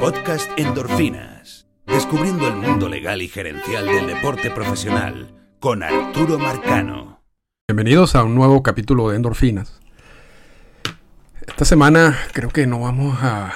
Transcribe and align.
Podcast 0.00 0.50
Endorfinas. 0.56 1.66
Descubriendo 1.86 2.48
el 2.48 2.56
mundo 2.56 2.88
legal 2.88 3.20
y 3.20 3.28
gerencial 3.28 3.84
del 3.84 4.06
deporte 4.06 4.50
profesional 4.50 5.34
con 5.60 5.82
Arturo 5.82 6.38
Marcano. 6.38 7.20
Bienvenidos 7.68 8.14
a 8.14 8.24
un 8.24 8.34
nuevo 8.34 8.62
capítulo 8.62 9.10
de 9.10 9.16
Endorfinas. 9.16 9.78
Esta 11.46 11.66
semana 11.66 12.16
creo 12.32 12.48
que 12.48 12.66
no 12.66 12.80
vamos 12.80 13.18
a 13.20 13.52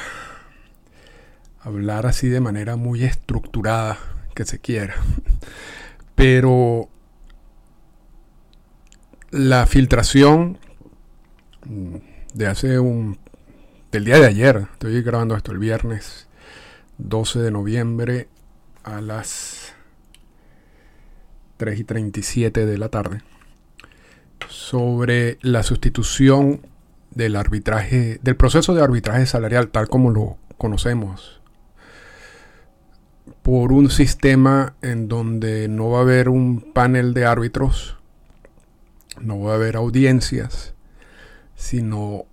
hablar 1.61 2.05
así 2.05 2.29
de 2.29 2.41
manera 2.41 2.77
muy 2.77 3.05
estructurada 3.05 3.97
que 4.35 4.45
se 4.45 4.59
quiera. 4.59 4.97
Pero 6.15 6.91
la 9.31 9.67
filtración 9.67 10.59
de 12.35 12.47
hace 12.47 12.79
un 12.79 13.19
del 13.91 14.05
día 14.05 14.19
de 14.19 14.27
ayer, 14.27 14.67
estoy 14.73 15.01
grabando 15.03 15.37
esto 15.37 15.53
el 15.53 15.59
viernes 15.59 16.24
12 16.99 17.41
de 17.41 17.51
noviembre 17.51 18.29
a 18.83 19.01
las 19.01 19.75
3 21.57 21.81
y 21.81 21.85
37 21.85 22.67
de 22.67 22.79
la 22.79 22.89
tarde, 22.89 23.23
sobre 24.49 25.39
la 25.43 25.63
sustitución 25.63 26.61
del 27.11 27.37
arbitraje, 27.37 28.19
del 28.23 28.37
proceso 28.37 28.75
de 28.75 28.83
arbitraje 28.83 29.27
salarial 29.27 29.69
tal 29.69 29.89
como 29.89 30.11
lo 30.11 30.37
conocemos, 30.59 31.41
por 33.43 33.73
un 33.73 33.91
sistema 33.91 34.75
en 34.83 35.09
donde 35.09 35.69
no 35.69 35.91
va 35.91 35.99
a 35.99 36.03
haber 36.03 36.29
un 36.29 36.73
panel 36.73 37.15
de 37.15 37.27
árbitros, 37.27 37.97
no 39.21 39.41
va 39.41 39.53
a 39.53 39.57
haber 39.57 39.77
audiencias, 39.77 40.75
sino 41.55 42.25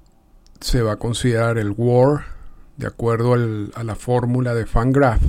se 0.60 0.82
va 0.82 0.94
a 0.94 0.98
considerar 0.98 1.58
el 1.58 1.72
WAR 1.72 2.41
de 2.82 2.88
acuerdo 2.88 3.36
a 3.76 3.84
la 3.84 3.96
fórmula 3.96 4.56
de 4.56 4.66
Fangraph 4.66 5.22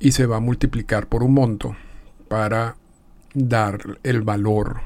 y 0.00 0.10
se 0.10 0.26
va 0.26 0.36
a 0.36 0.40
multiplicar 0.40 1.06
por 1.06 1.22
un 1.22 1.34
monto 1.34 1.76
para 2.26 2.76
dar 3.32 3.98
el 4.02 4.22
valor 4.22 4.80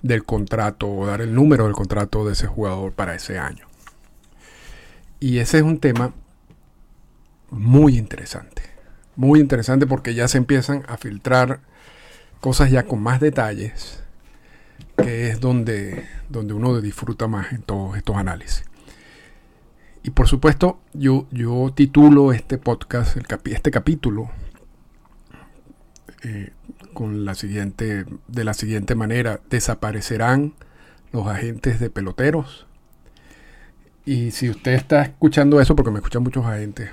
del 0.00 0.24
contrato 0.24 0.88
o 0.90 1.06
dar 1.06 1.20
el 1.20 1.34
número 1.34 1.64
del 1.64 1.74
contrato 1.74 2.24
de 2.24 2.32
ese 2.32 2.46
jugador 2.46 2.92
para 2.92 3.14
ese 3.14 3.38
año. 3.38 3.66
Y 5.20 5.38
ese 5.38 5.58
es 5.58 5.62
un 5.62 5.80
tema 5.80 6.14
muy 7.50 7.98
interesante. 7.98 8.62
Muy 9.16 9.38
interesante 9.38 9.86
porque 9.86 10.14
ya 10.14 10.28
se 10.28 10.38
empiezan 10.38 10.82
a 10.88 10.96
filtrar 10.96 11.60
cosas 12.40 12.70
ya 12.70 12.84
con 12.84 13.02
más 13.02 13.20
detalles 13.20 14.02
que 14.96 15.28
es 15.28 15.40
donde, 15.40 16.06
donde 16.30 16.54
uno 16.54 16.80
disfruta 16.80 17.28
más 17.28 17.52
en 17.52 17.60
todos 17.62 17.98
estos 17.98 18.16
análisis. 18.16 18.64
Y 20.04 20.10
por 20.10 20.28
supuesto, 20.28 20.80
yo, 20.92 21.26
yo 21.30 21.72
titulo 21.74 22.34
este 22.34 22.58
podcast, 22.58 23.16
este 23.16 23.70
capítulo, 23.70 24.30
eh, 26.22 26.52
con 26.92 27.24
la 27.24 27.34
siguiente, 27.34 28.04
de 28.28 28.44
la 28.44 28.52
siguiente 28.52 28.94
manera: 28.94 29.40
desaparecerán 29.48 30.52
los 31.10 31.26
agentes 31.26 31.80
de 31.80 31.88
peloteros. 31.88 32.66
Y 34.04 34.32
si 34.32 34.50
usted 34.50 34.74
está 34.74 35.00
escuchando 35.00 35.58
eso, 35.58 35.74
porque 35.74 35.90
me 35.90 36.00
escuchan 36.00 36.22
muchos 36.22 36.44
agentes, 36.44 36.90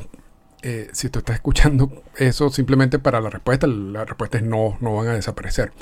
eh, 0.61 0.87
si 0.93 1.07
usted 1.07 1.19
está 1.19 1.33
escuchando 1.33 2.03
eso 2.15 2.49
simplemente 2.49 2.97
para 2.97 3.19
la 3.19 3.29
respuesta, 3.29 3.67
la 3.67 4.05
respuesta 4.05 4.37
es 4.37 4.43
no, 4.45 4.77
no 4.79 4.95
van 4.95 5.09
a 5.09 5.13
desaparecer. 5.15 5.73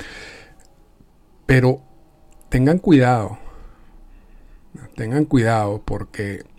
Pero 1.46 1.80
tengan 2.48 2.78
cuidado. 2.78 3.38
Tengan 4.96 5.26
cuidado 5.26 5.80
porque 5.84 6.49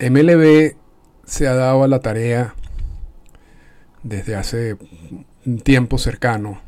MLB 0.00 0.76
se 1.24 1.46
ha 1.46 1.54
dado 1.54 1.84
a 1.84 1.88
la 1.88 2.00
tarea 2.00 2.54
desde 4.02 4.34
hace 4.34 4.76
un 5.44 5.60
tiempo 5.60 5.98
cercano 5.98 6.60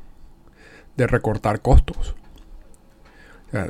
de 0.97 1.07
recortar 1.07 1.61
costos. 1.63 2.15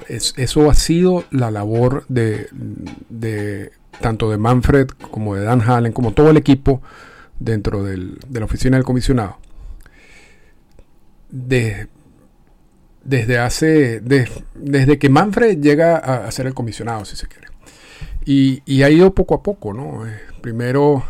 eso 0.09 0.70
ha 0.70 0.75
sido 0.75 1.25
la 1.31 1.50
labor 1.50 2.04
de, 2.09 3.70
tanto 4.00 4.31
de 4.31 4.38
Manfred 4.38 4.88
como 5.10 5.34
de 5.34 5.44
Dan 5.44 5.60
Hallen, 5.60 5.92
como 5.92 6.12
todo 6.12 6.31
el 6.31 6.37
equipo 6.37 6.82
dentro 7.38 7.84
de 7.84 8.19
la 8.32 8.44
oficina 8.44 8.76
del 8.76 8.84
comisionado. 8.84 9.38
De 11.31 11.88
desde 13.04 13.38
desde 14.54 14.98
que 14.98 15.08
Manfred 15.08 15.60
llega 15.60 15.97
a, 15.97 16.31
ser 16.31 16.47
el 16.47 16.54
comisionado, 16.54 17.04
si 17.04 17.16
se 17.16 17.26
quiere. 17.26 17.48
Y, 18.25 18.83
ha 18.83 18.91
ido 18.91 19.15
poco 19.15 19.34
a 19.34 19.43
poco, 19.43 19.72
¿no? 19.72 20.06
Eh, 20.06 20.19
primero 20.41 21.05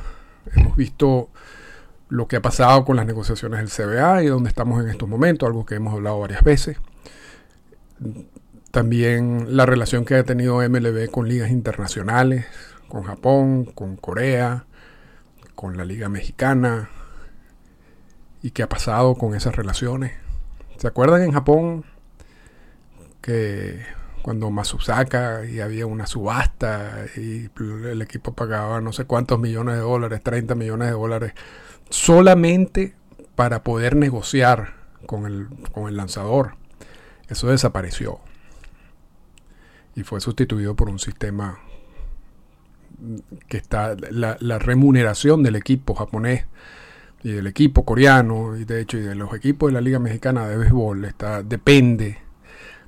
hemos 0.55 0.77
visto 0.77 1.29
lo 2.09 2.27
que 2.29 2.37
ha 2.37 2.43
pasado 2.43 2.85
con 2.85 2.97
las 2.97 3.07
negociaciones 3.07 3.61
del 3.61 3.71
CBA 3.71 4.23
y 4.23 4.27
donde 4.27 4.49
estamos 4.49 4.83
en 4.83 4.91
estos 4.91 5.09
momentos, 5.09 5.47
algo 5.47 5.65
que 5.65 5.75
hemos 5.77 5.95
hablado 5.95 6.21
varias 6.21 6.43
veces. 6.43 6.79
También 8.71 9.57
la 9.57 9.67
relación 9.67 10.05
que 10.05 10.15
ha 10.15 10.25
tenido 10.25 10.57
MLB 10.57 11.11
con 11.11 11.29
ligas 11.29 11.51
internacionales, 11.51 12.47
con 12.89 13.03
Japón, 13.03 13.65
con 13.65 13.97
Corea, 13.97 14.67
con 15.55 15.77
la 15.77 15.85
Liga 15.85 16.09
Mexicana, 16.09 16.91
y 18.43 18.51
qué 18.51 18.63
ha 18.63 18.69
pasado 18.69 19.15
con 19.15 19.35
esas 19.35 19.55
relaciones. 19.55 20.13
¿Se 20.79 20.89
acuerdan 20.89 21.23
en 21.23 21.33
Japón 21.33 21.85
que 23.21 23.81
cuando 24.23 24.51
Masusaka 24.51 25.45
y 25.45 25.61
había 25.61 25.87
una 25.87 26.07
subasta 26.07 27.07
y 27.17 27.51
el 27.87 28.01
equipo 28.03 28.35
pagaba 28.35 28.81
no 28.81 28.93
sé 28.93 29.05
cuántos 29.05 29.39
millones 29.39 29.75
de 29.75 29.81
dólares, 29.81 30.23
30 30.23 30.55
millones 30.55 30.89
de 30.89 30.95
dólares, 30.95 31.33
solamente 31.91 32.95
para 33.35 33.63
poder 33.63 33.97
negociar 33.97 34.75
con 35.07 35.27
el, 35.27 35.49
con 35.73 35.89
el 35.89 35.97
lanzador? 35.97 36.57
Eso 37.29 37.49
desapareció 37.49 38.21
y 39.95 40.05
fue 40.05 40.21
sustituido 40.21 40.75
por 40.75 40.89
un 40.89 40.99
sistema 40.99 41.59
que 43.49 43.57
está 43.57 43.97
la, 44.11 44.37
la 44.41 44.59
remuneración 44.59 45.43
del 45.43 45.57
equipo 45.57 45.95
japonés 45.95 46.47
y 47.25 47.33
del 47.33 47.47
equipo 47.47 47.85
coreano 47.85 48.57
y 48.57 48.65
de 48.65 48.81
hecho 48.81 48.99
y 48.99 49.01
de 49.01 49.15
los 49.15 49.35
equipos 49.35 49.69
de 49.69 49.75
la 49.75 49.81
Liga 49.81 49.99
Mexicana 49.99 50.49
de 50.49 50.57
Béisbol 50.57 51.05
está, 51.05 51.43
depende 51.43 52.19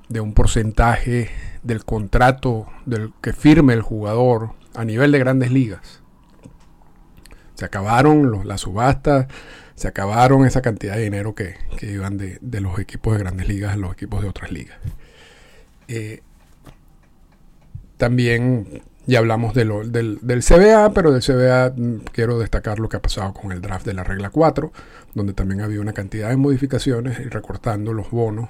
de 0.09 0.19
un 0.19 0.33
porcentaje 0.33 1.29
del 1.63 1.83
contrato 1.83 2.67
del 2.85 3.11
que 3.21 3.33
firme 3.33 3.73
el 3.73 3.81
jugador 3.81 4.51
a 4.75 4.85
nivel 4.85 5.11
de 5.11 5.19
grandes 5.19 5.51
ligas. 5.51 6.01
Se 7.55 7.65
acabaron 7.65 8.47
las 8.47 8.61
subastas, 8.61 9.27
se 9.75 9.87
acabaron 9.87 10.45
esa 10.45 10.61
cantidad 10.61 10.95
de 10.95 11.03
dinero 11.03 11.35
que, 11.35 11.55
iban 11.81 12.17
de, 12.17 12.39
los 12.61 12.79
equipos 12.79 13.13
de 13.13 13.19
grandes 13.19 13.47
ligas 13.47 13.73
a 13.73 13.77
los 13.77 13.93
equipos 13.93 14.21
de 14.21 14.29
otras 14.29 14.51
ligas. 14.51 14.77
Eh, 15.87 16.21
también 17.97 18.83
ya 19.07 19.19
hablamos 19.19 19.53
del, 19.53 19.91
del, 19.91 20.43
CBA, 20.43 20.91
pero 20.93 21.11
del 21.11 21.21
CBA 21.21 21.73
mm, 21.75 22.05
quiero 22.11 22.39
destacar 22.39 22.79
lo 22.79 22.89
que 22.89 22.97
ha 22.97 23.01
pasado 23.01 23.33
con 23.33 23.51
el 23.51 23.61
draft 23.61 23.85
de 23.85 23.93
la 23.93 24.03
regla 24.03 24.29
4, 24.29 24.71
donde 25.13 25.33
también 25.33 25.61
había 25.61 25.79
una 25.79 25.93
cantidad 25.93 26.29
de 26.29 26.37
modificaciones 26.37 27.19
y 27.19 27.29
recortando 27.29 27.93
los 27.93 28.11
bonos 28.11 28.49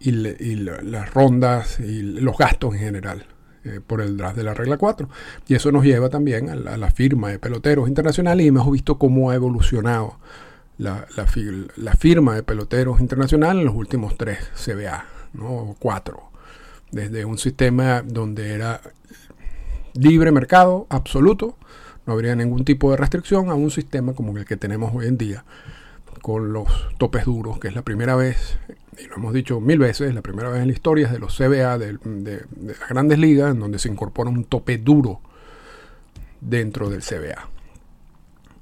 y, 0.00 0.12
las 0.12 1.14
rondas 1.14 1.80
y 1.80 2.02
los 2.02 2.36
gastos 2.36 2.74
en 2.74 2.80
general 2.80 3.26
eh, 3.64 3.80
por 3.84 4.00
el 4.00 4.16
draft 4.16 4.36
de 4.36 4.44
la 4.44 4.54
regla 4.54 4.76
4. 4.76 5.08
Y 5.48 5.54
eso 5.54 5.72
nos 5.72 5.84
lleva 5.84 6.08
también 6.08 6.50
a 6.50 6.76
la, 6.76 6.90
firma 6.90 7.30
de 7.30 7.38
peloteros 7.38 7.88
internacionales 7.88 8.44
y 8.44 8.48
hemos 8.48 8.70
visto 8.70 8.98
cómo 8.98 9.30
ha 9.30 9.34
evolucionado 9.34 10.18
la, 10.76 11.06
la, 11.16 11.92
firma 11.94 12.34
de 12.34 12.42
peloteros 12.42 13.00
internacionales 13.00 13.60
en 13.60 13.66
los 13.66 13.74
últimos 13.74 14.16
tres 14.18 14.38
CBA, 14.54 15.06
¿no? 15.32 15.76
cuatro. 15.78 16.30
Desde 16.90 17.24
un 17.24 17.38
sistema 17.38 18.02
donde 18.02 18.52
era 18.52 18.80
libre 19.94 20.30
mercado 20.30 20.86
absoluto, 20.90 21.56
no 22.06 22.12
habría 22.12 22.36
ningún 22.36 22.64
tipo 22.64 22.90
de 22.90 22.96
restricción 22.96 23.48
a 23.48 23.54
un 23.54 23.70
sistema 23.70 24.12
como 24.12 24.36
el 24.36 24.44
que 24.44 24.56
tenemos 24.56 24.94
hoy 24.94 25.06
en 25.06 25.16
día, 25.16 25.44
con 26.20 26.52
los 26.52 26.68
topes 26.98 27.24
duros, 27.24 27.58
que 27.58 27.68
es 27.68 27.74
la 27.74 27.82
primera 27.82 28.14
vez, 28.14 28.58
y 28.98 29.06
lo 29.06 29.16
hemos 29.16 29.32
dicho 29.32 29.60
mil 29.60 29.78
veces, 29.78 30.14
la 30.14 30.22
primera 30.22 30.48
vez 30.48 30.60
en 30.60 30.68
la 30.68 30.72
historia 30.72 31.08
de 31.08 31.18
los 31.18 31.36
CBA, 31.36 31.78
de, 31.78 31.98
las 32.60 32.88
grandes 32.88 33.18
ligas, 33.18 33.52
en 33.52 33.60
donde 33.60 33.78
se 33.78 33.88
incorpora 33.88 34.30
un 34.30 34.44
tope 34.44 34.78
duro 34.78 35.20
dentro 36.40 36.90
del 36.90 37.02
CBA. 37.02 37.48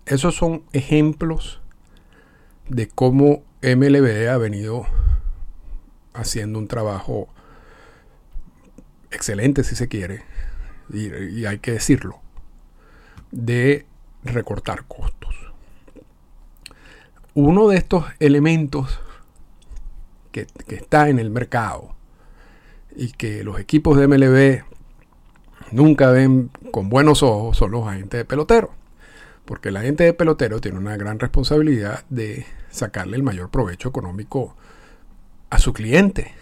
Esos 0.07 0.35
son 0.35 0.63
ejemplos 0.73 1.61
de 2.69 2.89
cómo 2.89 3.43
MLB 3.63 4.29
ha 4.29 4.37
venido 4.39 4.87
haciendo 6.15 6.59
un 6.59 6.69
trabajo 6.69 7.29
excelente, 9.11 9.65
si 9.65 9.77
se 9.77 9.89
quiere, 9.89 10.23
y, 10.93 11.45
hay 11.45 11.59
que 11.59 11.73
decirlo, 11.73 12.21
de 13.31 13.87
recortar 14.25 14.85
costos. 14.87 15.35
Uno 17.35 17.69
de 17.69 17.79
estos 17.79 18.05
elementos 18.21 19.01
que, 20.33 20.47
está 20.69 21.09
en 21.09 21.19
el 21.19 21.31
mercado 21.31 21.95
y 22.97 23.13
que 23.13 23.45
los 23.45 23.61
equipos 23.61 23.97
de 23.97 24.09
MLB 24.09 24.65
nunca 25.71 26.11
ven 26.11 26.51
con 26.71 26.89
buenos 26.89 27.23
ojos 27.23 27.57
son 27.57 27.71
los 27.71 27.87
agentes 27.87 28.19
de 28.19 28.25
pelotero. 28.25 28.73
Porque 29.45 29.71
el 29.71 29.77
agente 29.77 30.05
de 30.05 30.13
pelotero 30.13 30.61
tiene 30.61 30.79
una 30.79 30.97
gran 30.97 31.19
responsabilidad 31.19 32.05
de 32.11 32.47
sacarle 32.71 33.17
el 33.17 33.23
mayor 33.23 33.51
provecho 33.51 33.89
económico 33.89 34.57
a 35.51 35.59
su 35.59 35.73
cliente. 35.73 36.33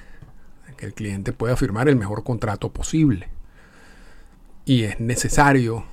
Que 0.76 0.86
el 0.86 0.94
cliente 0.94 1.32
pueda 1.32 1.56
firmar 1.56 1.88
el 1.88 1.96
mejor 1.96 2.24
contrato 2.24 2.72
posible. 2.72 3.28
Y 4.64 4.84
es 4.84 5.00
necesario 5.00 5.84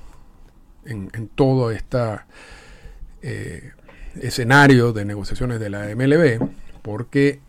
en, 0.84 1.28
todo 1.34 1.70
este 1.70 1.98
escenario 4.20 4.92
de 4.92 5.04
negociaciones 5.04 5.60
de 5.60 5.70
la 5.70 5.94
MLB, 5.94 6.48
porque 6.82 7.40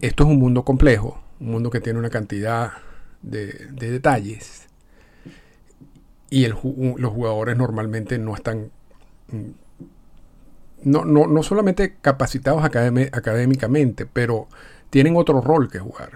esto 0.00 0.24
es 0.24 0.30
un 0.30 0.38
mundo 0.38 0.64
complejo, 0.64 1.20
un 1.40 1.50
mundo 1.50 1.70
que 1.70 1.80
tiene 1.80 1.98
una 1.98 2.10
cantidad 2.10 2.72
de, 3.22 3.68
detalles 3.72 4.66
y 6.30 6.46
los 6.46 6.58
jugadores 6.58 7.56
normalmente 7.56 8.18
no 8.18 8.34
están 8.34 8.70
mm, 9.28 9.50
no, 10.84 11.04
no, 11.04 11.42
solamente 11.42 11.96
capacitados 12.00 12.64
académicamente, 12.64 14.06
pero 14.06 14.46
tienen 14.90 15.16
otro 15.16 15.40
rol 15.40 15.68
que 15.68 15.80
jugar. 15.80 16.10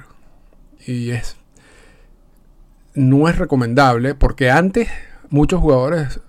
Y 0.87 1.11
es 1.11 1.37
no 2.95 3.29
es 3.29 3.39
recomendable 3.39 4.15
porque 4.15 4.51
antes 4.51 4.89
muchos 5.29 5.61
jugadores 5.61 6.21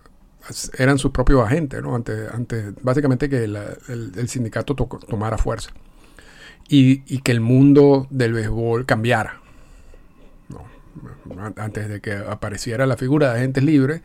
eran 0.77 0.97
sus 0.97 1.11
propios 1.11 1.43
agentes, 1.43 1.81
¿no? 1.81 1.95
Antes, 1.95 2.31
antes 2.31 2.73
básicamente 2.81 3.29
que 3.29 3.43
el, 3.43 4.27
sindicato 4.27 4.75
tomara 4.75 5.37
fuerza 5.37 5.71
y, 6.67 7.19
que 7.19 7.31
el 7.31 7.41
mundo 7.41 8.07
del 8.09 8.33
béisbol 8.33 8.85
cambiara. 8.85 9.41
Antes 11.57 11.89
de 11.89 12.01
que 12.01 12.13
apareciera 12.13 12.85
la 12.85 12.97
figura 12.97 13.31
de 13.31 13.39
agentes 13.39 13.63
libres, 13.63 14.01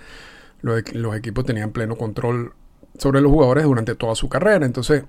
los, 0.63 1.17
equipos 1.17 1.45
tenían 1.45 1.71
pleno 1.73 1.97
control 1.97 2.55
sobre 2.99 3.21
los 3.21 3.31
jugadores 3.31 3.65
durante 3.65 3.95
toda 3.95 4.15
su 4.15 4.29
carrera. 4.29 4.65
Entonces, 4.67 5.05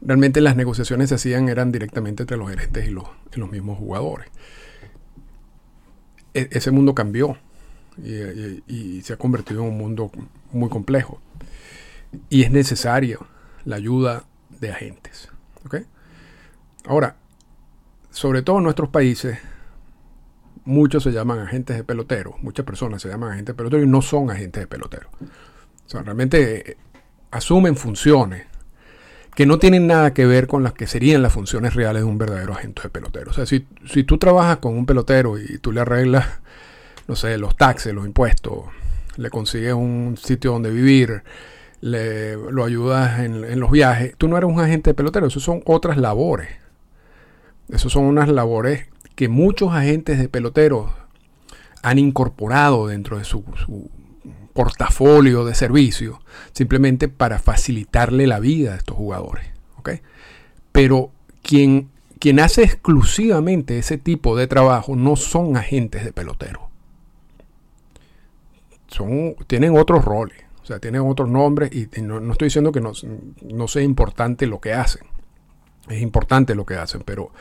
realmente 0.00 0.40
las 0.40 0.56
negociaciones 0.56 1.08
se 1.08 1.16
hacían 1.16 1.48
eran 1.48 1.72
directamente 1.72 2.22
entre 2.22 2.36
los 2.36 2.48
gerentes 2.50 2.88
y 2.88 2.90
los, 2.90 3.04
y 3.34 3.40
mismos 3.40 3.78
jugadores. 3.78 4.28
E, 6.34 6.48
ese 6.52 6.70
mundo 6.70 6.94
cambió 6.94 7.36
y, 7.98 9.02
se 9.02 9.12
ha 9.12 9.16
convertido 9.16 9.62
en 9.62 9.68
un 9.68 9.78
mundo 9.78 10.10
muy 10.52 10.68
complejo. 10.68 11.20
Y 12.28 12.42
es 12.42 12.50
necesaria 12.50 13.18
la 13.64 13.76
ayuda 13.76 14.24
de 14.60 14.70
agentes. 14.70 15.29
Ahora, 16.86 17.16
sobre 18.10 18.42
todo 18.42 18.58
en 18.58 18.64
nuestros 18.64 18.88
países, 18.88 19.38
muchos 20.64 21.02
se 21.02 21.12
llaman 21.12 21.38
agentes 21.40 21.76
de 21.76 21.84
pelotero, 21.84 22.36
muchas 22.40 22.64
personas 22.64 23.02
se 23.02 23.08
llaman 23.08 23.32
agentes 23.32 23.54
de 23.54 23.56
pelotero 23.56 23.82
y 23.82 23.86
no 23.86 24.02
son 24.02 24.30
agentes 24.30 24.62
de 24.62 24.66
pelotero. 24.66 25.08
O 25.20 25.88
sea, 25.88 26.02
realmente 26.02 26.72
eh, 26.72 26.76
asumen 27.30 27.76
funciones 27.76 28.46
que 29.34 29.46
no 29.46 29.58
tienen 29.58 29.86
nada 29.86 30.12
que 30.12 30.26
ver 30.26 30.46
con 30.46 30.62
las 30.62 30.72
que 30.72 30.86
serían 30.86 31.22
las 31.22 31.32
funciones 31.32 31.74
reales 31.74 32.02
de 32.02 32.08
un 32.08 32.18
verdadero 32.18 32.52
agente 32.52 32.82
de 32.82 32.88
pelotero. 32.88 33.30
O 33.30 33.34
sea, 33.34 33.46
si, 33.46 33.66
si 33.86 34.04
tú 34.04 34.18
trabajas 34.18 34.58
con 34.58 34.76
un 34.76 34.86
pelotero 34.86 35.38
y 35.38 35.58
tú 35.58 35.72
le 35.72 35.80
arreglas 35.80 36.40
no 37.10 37.16
sé, 37.16 37.36
los 37.38 37.56
taxes, 37.56 37.92
los 37.92 38.06
impuestos, 38.06 38.66
le 39.16 39.30
consigues 39.30 39.72
un 39.72 40.16
sitio 40.16 40.52
donde 40.52 40.70
vivir, 40.70 41.24
le, 41.80 42.36
lo 42.36 42.64
ayudas 42.64 43.20
en, 43.20 43.58
los 43.58 43.70
viajes, 43.70 44.14
tú 44.16 44.28
no 44.28 44.36
eres 44.36 44.50
un 44.50 44.60
agente 44.60 44.90
de 44.90 44.94
pelotero, 44.94 45.26
eso 45.26 45.40
son 45.40 45.62
otras 45.66 45.96
labores. 45.96 46.48
Esas 47.68 47.92
son 47.92 48.04
unas 48.04 48.28
labores 48.28 48.88
que 49.14 49.28
muchos 49.28 49.72
agentes 49.72 50.18
de 50.18 50.28
peloteros 50.28 50.90
han 51.82 51.98
incorporado 51.98 52.88
dentro 52.88 53.18
de 53.18 53.24
su, 53.24 53.44
portafolio 54.52 55.44
de 55.44 55.54
servicios, 55.54 56.18
simplemente 56.52 57.08
para 57.08 57.38
facilitarle 57.38 58.26
la 58.26 58.40
vida 58.40 58.74
a 58.74 58.76
estos 58.76 58.96
jugadores. 58.96 59.46
Pero 60.72 61.10
quien, 61.42 61.88
quien 62.18 62.38
hace 62.38 62.62
exclusivamente 62.62 63.78
ese 63.78 63.98
tipo 63.98 64.36
de 64.36 64.46
trabajo 64.46 64.94
no 64.94 65.16
son 65.16 65.56
agentes 65.56 66.04
de 66.04 66.12
peloteros 66.12 66.70
son, 68.90 69.36
tienen 69.46 69.76
otros 69.76 70.04
roles, 70.04 70.36
sea, 70.72 70.80
tienen 70.80 71.02
otros 71.02 71.28
nombres 71.28 71.70
y, 71.72 71.88
no, 72.02 72.32
estoy 72.32 72.46
diciendo 72.46 72.72
que 72.72 72.80
no, 72.80 73.68
sea 73.68 73.82
importante 73.82 74.46
lo 74.46 74.60
que 74.60 74.72
hacen. 74.72 75.02
Es 75.88 76.00
importante 76.00 76.54
lo 76.54 76.64
que 76.64 76.76
hacen, 76.76 77.02
pero 77.04 77.32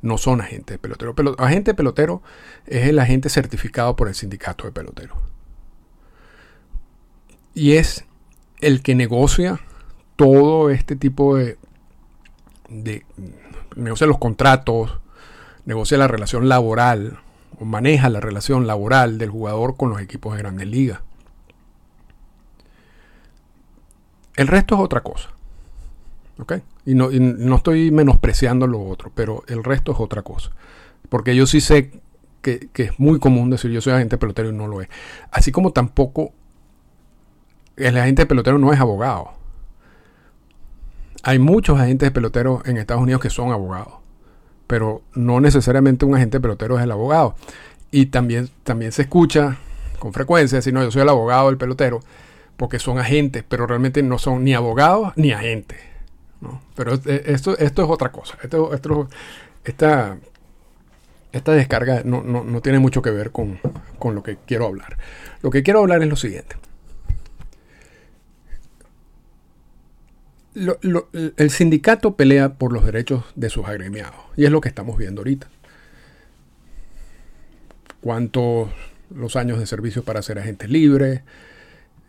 no 0.00 0.16
son 0.16 0.40
agentes 0.40 0.74
de 0.74 0.78
pelotero. 0.78 1.14
Pero, 1.14 1.34
agente 1.38 1.74
pelotero 1.74 2.22
es 2.66 2.88
el 2.88 2.98
agente 2.98 3.28
certificado 3.28 3.96
por 3.96 4.08
el 4.08 4.14
sindicato 4.14 4.64
de 4.64 4.72
peloteros. 4.72 5.18
Y 7.54 7.72
es 7.72 8.04
el 8.60 8.82
que 8.82 8.94
negocia 8.94 9.60
todo 10.16 10.70
este 10.70 10.96
tipo 10.96 11.36
de, 11.36 11.58
de 12.68 13.04
negocia 13.76 14.06
los 14.06 14.18
contratos, 14.18 14.98
negocia 15.64 15.98
la 15.98 16.08
relación 16.08 16.48
laboral, 16.48 17.18
o 17.60 17.64
maneja 17.64 18.08
la 18.08 18.20
relación 18.20 18.66
laboral 18.66 19.18
del 19.18 19.30
jugador 19.30 19.76
con 19.76 19.90
los 19.90 20.00
equipos 20.00 20.34
de 20.34 20.38
grandes 20.38 20.68
ligas. 20.68 21.00
El 24.38 24.46
resto 24.46 24.74
es 24.76 24.80
otra 24.80 25.02
cosa. 25.02 25.28
¿Ok? 26.38 26.54
Y 26.86 26.94
no, 26.94 27.10
estoy 27.56 27.90
menospreciando 27.90 28.66
lo 28.66 28.82
otro, 28.82 29.12
pero 29.14 29.42
el 29.48 29.64
resto 29.64 29.92
es 29.92 30.00
otra 30.00 30.22
cosa. 30.22 30.50
Porque 31.08 31.36
yo 31.36 31.46
sí 31.46 31.60
sé 31.60 32.00
que, 32.40 32.70
es 32.74 32.98
muy 32.98 33.18
común 33.18 33.50
decir 33.50 33.70
yo 33.70 33.80
soy 33.80 33.92
agente 33.92 34.16
pelotero 34.16 34.48
y 34.48 34.52
no 34.52 34.66
lo 34.66 34.80
es. 34.80 34.88
Así 35.30 35.52
como 35.52 35.72
tampoco 35.72 36.32
el 37.76 37.98
agente 37.98 38.24
pelotero 38.24 38.58
no 38.58 38.72
es 38.72 38.80
abogado. 38.80 39.32
Hay 41.24 41.38
muchos 41.38 41.78
agentes 41.78 42.10
peloteros 42.12 42.66
en 42.66 42.78
Estados 42.78 43.02
Unidos 43.02 43.20
que 43.20 43.28
son 43.28 43.52
abogados 43.52 43.98
pero 44.68 45.02
no 45.14 45.40
necesariamente 45.40 46.04
un 46.04 46.14
agente 46.14 46.38
pelotero 46.38 46.78
es 46.78 46.84
el 46.84 46.92
abogado. 46.92 47.34
Y 47.90 48.06
también, 48.06 48.50
también 48.62 48.92
se 48.92 49.02
escucha 49.02 49.56
con 49.98 50.12
frecuencia 50.12 50.56
decir, 50.56 50.74
no, 50.74 50.84
yo 50.84 50.92
soy 50.92 51.02
el 51.02 51.08
abogado 51.08 51.48
del 51.48 51.56
pelotero, 51.56 52.00
porque 52.58 52.80
son 52.80 52.98
agentes, 52.98 53.44
pero 53.48 53.68
realmente 53.68 54.02
no 54.02 54.18
son 54.18 54.42
ni 54.42 54.52
abogados 54.52 55.12
ni 55.14 55.30
agentes. 55.30 55.78
Pero 56.74 56.94
esto, 56.94 57.56
esto 57.56 57.84
es 57.84 57.88
otra 57.88 58.10
cosa. 58.10 58.36
Esto, 58.42 58.72
esta, 59.64 60.18
esta 61.32 61.52
descarga 61.52 62.02
no, 62.04 62.60
tiene 62.60 62.80
mucho 62.80 63.00
que 63.00 63.10
ver 63.10 63.30
con, 63.30 63.60
con 64.00 64.16
lo 64.16 64.24
que 64.24 64.38
quiero 64.44 64.66
hablar. 64.66 64.98
Lo 65.40 65.50
que 65.50 65.62
quiero 65.62 65.78
hablar 65.78 66.02
es 66.02 66.08
lo 66.08 66.16
siguiente. 66.16 66.56
el 71.36 71.50
sindicato 71.50 72.16
pelea 72.16 72.54
por 72.54 72.72
los 72.72 72.84
derechos 72.84 73.24
de 73.36 73.48
sus 73.48 73.68
agremiados 73.68 74.18
y 74.36 74.44
es 74.44 74.50
lo 74.50 74.60
que 74.60 74.68
estamos 74.68 74.98
viendo 74.98 75.20
ahorita. 75.20 75.46
¿Cuántos 78.00 78.68
los 79.14 79.36
años 79.36 79.60
de 79.60 79.66
servicio 79.66 80.02
para 80.02 80.22
ser 80.22 80.40
agentes 80.40 80.68
libres? 80.68 81.20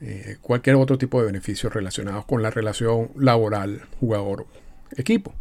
Eh, 0.02 0.38
cualquier 0.42 0.78
otro 0.78 0.98
tipo 0.98 1.20
de 1.20 1.26
beneficios 1.26 1.74
relacionados 1.74 2.24
con 2.26 2.42
la 2.42 2.50
relación 2.50 3.12
laboral 3.18 3.82
jugador-equipo. 4.00 5.34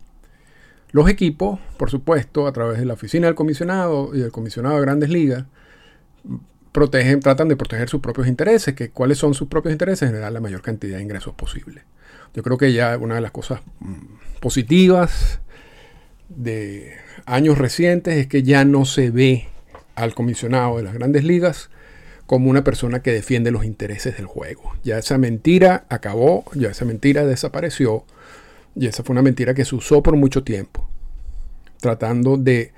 Los 0.90 1.08
equipos, 1.08 1.60
por 1.76 1.90
supuesto, 1.90 2.48
a 2.48 2.52
través 2.52 2.78
de 2.78 2.84
la 2.84 2.94
oficina 2.94 3.26
del 3.26 3.36
comisionado 3.36 4.10
y 4.14 4.20
del 4.20 4.32
comisionado 4.32 4.76
de 4.76 4.80
grandes 4.80 5.10
ligas, 5.10 5.44
protegen, 6.72 7.20
tratan 7.20 7.48
de 7.48 7.56
proteger 7.56 7.88
sus 7.88 8.00
propios 8.00 8.26
intereses, 8.26 8.74
que 8.74 8.90
cuáles 8.90 9.18
son 9.18 9.34
sus 9.34 9.48
propios 9.48 9.72
intereses, 9.72 10.08
generar 10.08 10.32
la 10.32 10.40
mayor 10.40 10.62
cantidad 10.62 10.96
de 10.96 11.02
ingresos 11.02 11.34
posible. 11.34 11.84
Yo 12.34 12.42
creo 12.42 12.58
que 12.58 12.72
ya 12.72 12.96
una 12.98 13.14
de 13.14 13.20
las 13.20 13.30
cosas 13.30 13.60
mm, 13.78 14.40
positivas 14.40 15.40
de 16.28 16.96
años 17.26 17.58
recientes 17.58 18.16
es 18.16 18.26
que 18.26 18.42
ya 18.42 18.64
no 18.64 18.84
se 18.84 19.10
ve 19.10 19.48
al 19.94 20.14
comisionado 20.14 20.78
de 20.78 20.82
las 20.82 20.94
grandes 20.94 21.22
ligas 21.22 21.70
como 22.28 22.50
una 22.50 22.62
persona 22.62 23.00
que 23.00 23.10
defiende 23.10 23.50
los 23.50 23.64
intereses 23.64 24.18
del 24.18 24.26
juego. 24.26 24.74
Ya 24.84 24.98
esa 24.98 25.16
mentira 25.16 25.86
acabó, 25.88 26.44
ya 26.52 26.68
esa 26.68 26.84
mentira 26.84 27.24
desapareció 27.24 28.04
y 28.76 28.86
esa 28.86 29.02
fue 29.02 29.14
una 29.14 29.22
mentira 29.22 29.54
que 29.54 29.64
se 29.64 29.74
usó 29.74 30.02
por 30.02 30.14
mucho 30.14 30.44
tiempo, 30.44 30.86
tratando 31.80 32.36
de 32.36 32.74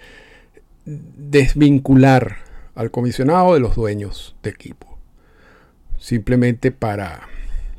desvincular 0.85 2.37
al 2.77 2.93
comisionado 2.93 3.55
de 3.55 3.59
los 3.59 3.75
dueños 3.75 4.37
de 4.45 4.51
equipo, 4.51 4.97
simplemente 5.99 6.71
para 6.71 7.29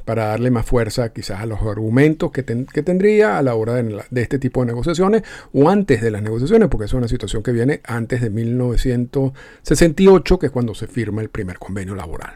para 0.06 0.28
darle 0.28 0.52
más 0.52 0.66
fuerza 0.66 1.12
quizás 1.14 1.42
a 1.42 1.46
los 1.46 1.62
argumentos 1.62 2.32
que, 2.32 2.44
tendría 2.44 3.38
a 3.38 3.42
la 3.42 3.56
hora 3.56 3.76
de, 3.76 4.22
este 4.22 4.40
tipo 4.40 4.62
de 4.62 4.68
negociaciones 4.68 5.24
o 5.54 5.70
antes 5.70 6.02
de 6.02 6.12
las 6.12 6.22
negociaciones, 6.22 6.70
porque 6.70 6.86
es 6.86 6.94
una 6.94 7.08
situación 7.08 7.44
que 7.44 7.52
viene 7.52 7.82
antes 7.84 8.22
de 8.22 8.30
1968, 8.30 10.40
que 10.40 10.46
es 10.48 10.52
cuando 10.52 10.76
se 10.76 10.88
firma 10.88 11.22
el 11.22 11.30
primer 11.30 11.60
convenio 11.60 11.96
laboral. 11.96 12.36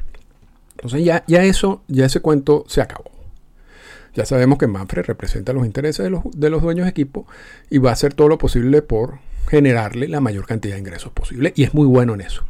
Entonces 0.71 1.03
ya, 1.03 1.23
eso, 1.27 1.83
ya 1.87 2.05
ese 2.05 2.19
cuento 2.19 2.65
se 2.67 2.81
acabó. 2.81 3.11
Ya 4.13 4.25
sabemos 4.25 4.57
que 4.57 4.67
Manfred 4.67 5.05
representa 5.05 5.53
los 5.53 5.65
intereses 5.65 6.03
de 6.03 6.09
los, 6.09 6.23
de 6.31 6.49
los 6.49 6.61
dueños 6.61 6.85
de 6.85 6.91
equipo 6.91 7.27
y 7.69 7.79
va 7.79 7.89
a 7.89 7.93
hacer 7.93 8.13
todo 8.13 8.29
lo 8.29 8.37
posible 8.37 8.81
por 8.81 9.19
generarle 9.49 10.07
la 10.07 10.21
mayor 10.21 10.45
cantidad 10.45 10.75
de 10.75 10.79
ingresos 10.79 11.11
posible 11.11 11.51
y 11.55 11.63
es 11.63 11.73
muy 11.73 11.85
bueno 11.85 12.13
en 12.13 12.21
eso. 12.21 12.45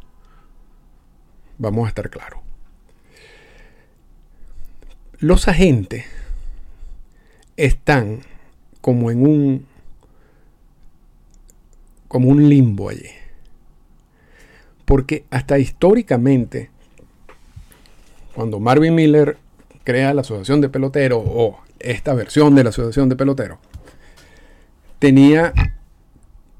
Vamos 1.57 1.85
a 1.85 1.89
estar 1.89 2.09
claros. 2.09 2.44
Los 5.19 5.47
agentes 5.47 6.05
están 7.57 8.21
como 8.81 9.11
en 9.11 9.25
un 9.25 9.65
como 12.07 12.29
un 12.29 12.49
limbo 12.49 12.89
allí. 12.89 13.09
Porque 14.85 15.25
hasta 15.31 15.57
históricamente, 15.57 16.69
cuando 18.33 18.59
Marvin 18.59 18.95
Miller 18.95 19.37
crea 19.83 20.13
la 20.13 20.21
Asociación 20.21 20.61
de 20.61 20.69
Peloteros 20.69 21.23
o 21.25 21.59
esta 21.79 22.13
versión 22.13 22.55
de 22.55 22.63
la 22.63 22.69
Asociación 22.69 23.09
de 23.09 23.15
Peloteros, 23.15 23.57
tenía, 24.99 25.53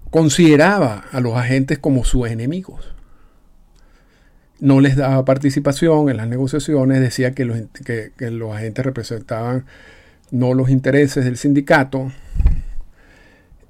consideraba 0.10 1.06
a 1.12 1.20
los 1.20 1.36
agentes 1.36 1.78
como 1.78 2.04
sus 2.04 2.28
enemigos. 2.28 2.95
No 4.60 4.80
les 4.80 4.96
daba 4.96 5.26
participación 5.26 6.10
en 6.10 6.18
las 6.18 6.28
negociaciones, 6.28 7.02
decía 7.02 7.32
que 7.32 7.46
los, 7.46 7.58
que 7.84 8.32
los 8.32 8.56
agentes 8.56 8.86
representaban 8.86 9.66
no 10.32 10.54
los 10.54 10.70
intereses 10.70 11.26
del 11.26 11.38
sindicato, 11.38 12.12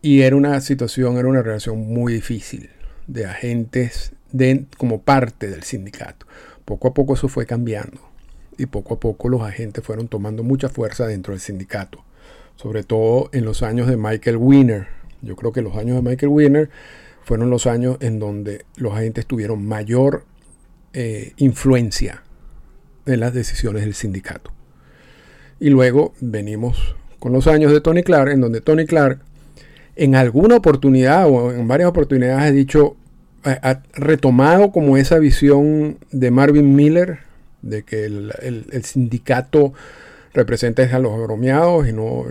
y 0.05 0.21
era 0.21 0.35
una 0.35 0.61
situación, 0.61 1.17
era 1.17 1.27
una 1.27 1.41
relación 1.41 1.79
muy 1.79 2.13
difícil 2.13 2.69
de 3.07 3.25
agentes 3.25 4.11
de, 4.31 4.65
como 4.77 5.01
parte 5.01 5.49
del 5.49 5.63
sindicato. 5.63 6.27
Poco 6.63 6.89
a 6.89 6.93
poco 6.93 7.15
eso 7.15 7.27
fue 7.27 7.47
cambiando 7.47 7.99
y 8.55 8.67
poco 8.67 8.93
a 8.93 8.99
poco 8.99 9.29
los 9.29 9.41
agentes 9.41 9.83
fueron 9.83 10.07
tomando 10.07 10.43
mucha 10.43 10.69
fuerza 10.69 11.07
dentro 11.07 11.33
del 11.33 11.41
sindicato, 11.41 12.03
sobre 12.55 12.83
todo 12.83 13.29
en 13.33 13.45
los 13.45 13.63
años 13.63 13.87
de 13.87 13.97
Michael 13.97 14.37
Winner. 14.37 14.85
Yo 15.23 15.35
creo 15.35 15.51
que 15.51 15.63
los 15.63 15.75
años 15.75 15.95
de 15.95 16.07
Michael 16.07 16.31
Winner 16.31 16.69
fueron 17.23 17.49
los 17.49 17.65
años 17.65 17.97
en 17.99 18.19
donde 18.19 18.63
los 18.75 18.93
agentes 18.93 19.25
tuvieron 19.25 19.65
mayor 19.65 20.23
eh, 20.97 21.33
influencia 21.35 22.23
en 23.05 23.19
las 23.19 23.33
decisiones 23.33 23.83
del 23.83 23.93
sindicato. 23.93 24.51
Y 25.59 25.69
luego 25.69 26.13
venimos 26.21 26.95
con 27.19 27.33
los 27.33 27.47
años 27.47 27.73
de 27.73 27.81
Tony 27.81 28.01
Clark, 28.01 28.31
en 28.31 28.39
donde 28.39 28.61
Tony 28.61 28.85
Clark 28.85 29.19
en 29.97 30.15
alguna 30.15 30.55
oportunidad 30.55 31.27
o 31.27 31.51
en 31.51 31.67
varias 31.67 31.89
oportunidades 31.89 32.41
ha 32.41 32.51
dicho, 32.51 32.95
ha, 33.43 33.81
retomado 33.93 34.71
como 34.71 34.95
esa 34.95 35.19
visión 35.19 35.97
de 36.11 36.31
Marvin 36.31 36.73
Miller, 36.73 37.19
de 37.61 37.83
que 37.83 38.05
el, 38.05 38.31
sindicato 38.83 39.73
representa 40.33 40.83
a 40.83 40.99
los 40.99 41.13
agromiados 41.13 41.89
y 41.89 41.91
no 41.91 42.23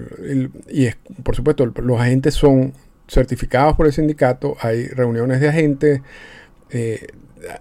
y 0.70 0.86
es, 0.86 0.96
por 1.22 1.36
supuesto 1.36 1.66
los 1.66 2.00
agentes 2.00 2.32
son 2.32 2.72
certificados 3.08 3.76
por 3.76 3.86
el 3.86 3.92
sindicato 3.92 4.56
hay 4.60 4.86
reuniones 4.88 5.40
de 5.40 5.48
agentes 5.48 6.00
eh, 6.70 7.06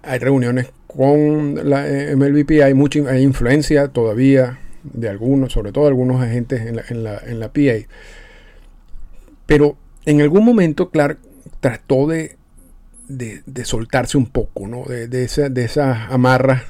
hay 0.02 0.18
reuniones 0.18 0.66
con 0.96 1.68
la 1.68 1.88
eh, 1.88 2.16
MLBP 2.16 2.62
hay 2.62 2.74
mucha 2.74 3.18
influencia 3.18 3.88
todavía 3.88 4.58
de 4.82 5.08
algunos 5.08 5.52
sobre 5.52 5.72
todo 5.72 5.86
algunos 5.86 6.22
agentes 6.22 6.62
en 6.62 6.76
la, 6.76 6.84
en 6.88 7.04
la, 7.04 7.18
en 7.18 7.40
la 7.40 7.52
PA 7.52 7.86
pero 9.46 9.76
en 10.06 10.20
algún 10.20 10.44
momento 10.44 10.90
Clark 10.90 11.18
trató 11.60 12.06
de, 12.06 12.36
soltarse 13.64 14.18
un 14.18 14.26
poco, 14.26 14.66
¿no? 14.68 14.84
De, 14.84 15.08
de, 15.08 15.24
esa, 15.24 15.48
de 15.48 15.64
esas 15.64 16.10
amarras 16.10 16.62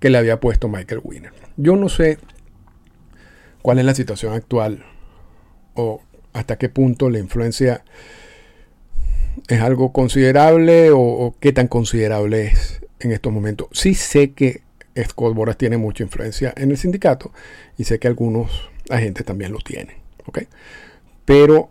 que 0.00 0.10
le 0.10 0.18
había 0.18 0.40
puesto 0.40 0.68
Michael 0.68 1.00
Winner. 1.02 1.32
Yo 1.56 1.76
no 1.76 1.88
sé 1.88 2.18
cuál 3.62 3.78
es 3.78 3.84
la 3.84 3.94
situación 3.94 4.32
actual 4.32 4.84
o 5.74 6.00
hasta 6.32 6.56
qué 6.56 6.68
punto 6.68 7.10
la 7.10 7.18
influencia 7.18 7.84
es 9.48 9.60
algo 9.60 9.92
considerable 9.92 10.90
o, 10.92 11.34
qué 11.40 11.52
tan 11.52 11.68
considerable 11.68 12.46
es 12.46 12.80
en 13.00 13.12
estos 13.12 13.32
momentos. 13.32 13.68
Sí 13.72 13.94
sé 13.94 14.32
que 14.32 14.62
Scott 15.04 15.34
Boras 15.34 15.58
tiene 15.58 15.76
mucha 15.76 16.02
influencia 16.02 16.52
en 16.56 16.70
el 16.70 16.78
sindicato 16.78 17.32
y 17.76 17.84
sé 17.84 17.98
que 17.98 18.08
algunos 18.08 18.70
agentes 18.88 19.24
también 19.24 19.52
lo 19.52 19.58
tienen. 19.58 19.96
¿ok? 20.26 20.40
Pero 21.24 21.70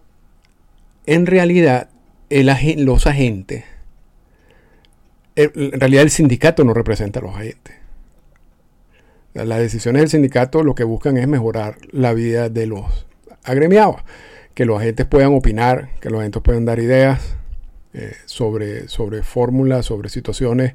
en 1.05 1.25
realidad 1.25 1.89
los 2.29 3.07
agentes, 3.07 3.63
en 5.35 5.79
realidad 5.79 6.03
el 6.03 6.09
sindicato 6.09 6.63
no 6.63 6.73
representa 6.73 7.19
a 7.19 7.23
los 7.23 7.35
agentes. 7.35 7.75
Las 9.33 9.59
decisiones 9.59 10.01
del 10.01 10.09
sindicato 10.09 10.63
lo 10.63 10.75
que 10.75 10.85
buscan 10.85 11.17
es 11.17 11.27
mejorar 11.27 11.77
la 11.91 12.13
vida 12.13 12.49
de 12.49 12.67
los 12.67 13.05
agremiados, 13.43 13.97
que 14.53 14.65
los 14.65 14.79
agentes 14.79 15.05
puedan 15.05 15.33
opinar, 15.33 15.89
que 15.99 16.09
los 16.09 16.21
agentes 16.21 16.41
puedan 16.41 16.63
dar 16.63 16.79
ideas 16.79 17.35
eh, 17.93 18.15
sobre, 18.25 18.87
sobre 18.87 19.23
fórmulas, 19.23 19.85
sobre 19.85 20.07
situaciones 20.09 20.73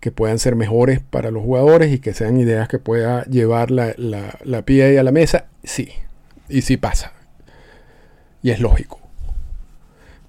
que 0.00 0.10
puedan 0.10 0.38
ser 0.38 0.56
mejores 0.56 1.00
para 1.00 1.30
los 1.30 1.42
jugadores 1.42 1.92
y 1.92 1.98
que 1.98 2.14
sean 2.14 2.38
ideas 2.38 2.68
que 2.68 2.78
pueda 2.78 3.24
llevar 3.24 3.70
la, 3.70 3.94
la, 3.96 4.38
la 4.44 4.58
a 4.58 5.02
la 5.02 5.12
mesa, 5.12 5.46
sí, 5.62 5.90
y 6.48 6.62
sí 6.62 6.76
pasa. 6.76 7.12
Y 8.42 8.50
es 8.50 8.60
lógico 8.60 9.00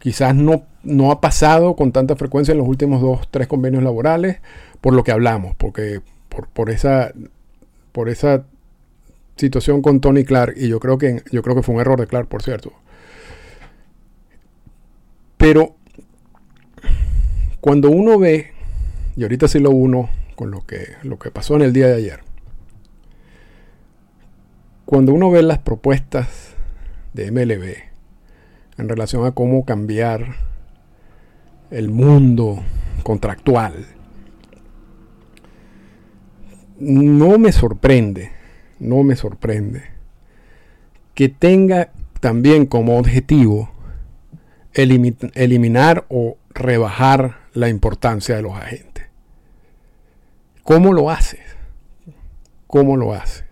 quizás 0.01 0.36
no, 0.36 0.63
no 0.84 1.12
ha 1.12 1.22
pasado 1.22 1.75
con 1.75 1.92
tanta 1.92 2.16
frecuencia 2.16 2.51
en 2.51 2.58
los 2.58 2.68
últimos 2.68 3.01
dos, 3.01 3.28
tres 3.30 3.48
convenios 3.48 3.84
laborales, 3.84 4.40
por 4.82 4.94
lo 4.94 5.04
que 5.04 5.12
hablamos, 5.12 5.56
porque 5.56 6.01
por, 6.54 6.72
esa, 6.72 7.13
por 7.92 8.10
esa 8.10 8.44
situación 9.36 9.82
con 9.82 10.01
Tony 10.01 10.24
Clark, 10.24 10.56
y 10.58 10.68
yo 10.68 10.80
creo, 10.80 10.98
que, 10.98 11.22
yo 11.32 11.44
creo 11.44 11.56
que 11.56 11.62
fue 11.62 11.75
un 11.75 11.82
error 11.82 12.00
de 12.00 12.08
Clark, 12.08 12.28
por 12.28 12.42
cierto. 12.42 12.74
Pero 15.38 15.75
cuando 17.60 17.92
uno 17.92 18.18
ve, 18.18 18.50
y 19.15 19.24
ahorita 19.24 19.48
sí 19.48 19.60
lo 19.60 19.72
uno 19.72 20.10
con 20.36 20.51
lo 20.51 20.65
que, 20.65 20.96
lo 21.03 21.20
que 21.20 21.32
pasó 21.32 21.56
en 21.56 21.62
el 21.62 21.74
día 21.74 21.88
de 21.88 21.96
ayer, 21.96 22.20
cuando 24.86 25.13
uno 25.13 25.32
ve 25.32 25.41
las 25.41 25.60
propuestas 25.60 26.56
de 27.13 27.32
MLB, 27.32 27.91
en 28.77 28.89
relación 28.89 29.25
a 29.25 29.32
cómo 29.32 29.63
cambiar 29.65 30.36
el 31.70 31.89
mundo 31.89 32.60
contractual. 33.03 33.86
No 36.80 37.38
me 37.38 37.51
sorprende, 37.51 38.32
no 38.80 39.03
me 39.03 39.15
sorprende 39.15 39.84
que 41.13 41.30
tenga 41.30 41.91
también 42.20 42.65
como 42.65 42.98
objetivo 42.98 43.70
eliminar 44.74 46.06
o 46.10 46.38
rebajar 46.50 47.38
la 47.53 47.70
importancia 47.70 48.36
de 48.36 48.41
los 48.41 48.53
agentes. 48.53 48.90
¿Cómo 50.63 50.94
lo 50.94 51.10
haces? 51.10 51.41
¿Cómo 52.68 52.98
lo 52.98 53.13
haces? 53.13 53.46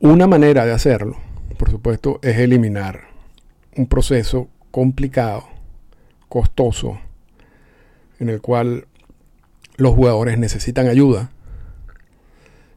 Una 0.00 0.26
manera 0.26 0.64
de 0.64 0.72
hacerlo 0.72 1.16
por 1.64 1.70
supuesto, 1.70 2.18
es 2.22 2.36
eliminar 2.38 3.08
un 3.76 3.86
proceso 3.86 4.48
complicado, 4.70 5.44
costoso, 6.28 7.00
en 8.18 8.28
el 8.28 8.40
cual 8.40 8.86
los 9.76 9.94
jugadores 9.94 10.38
necesitan 10.38 10.88
ayuda 10.88 11.30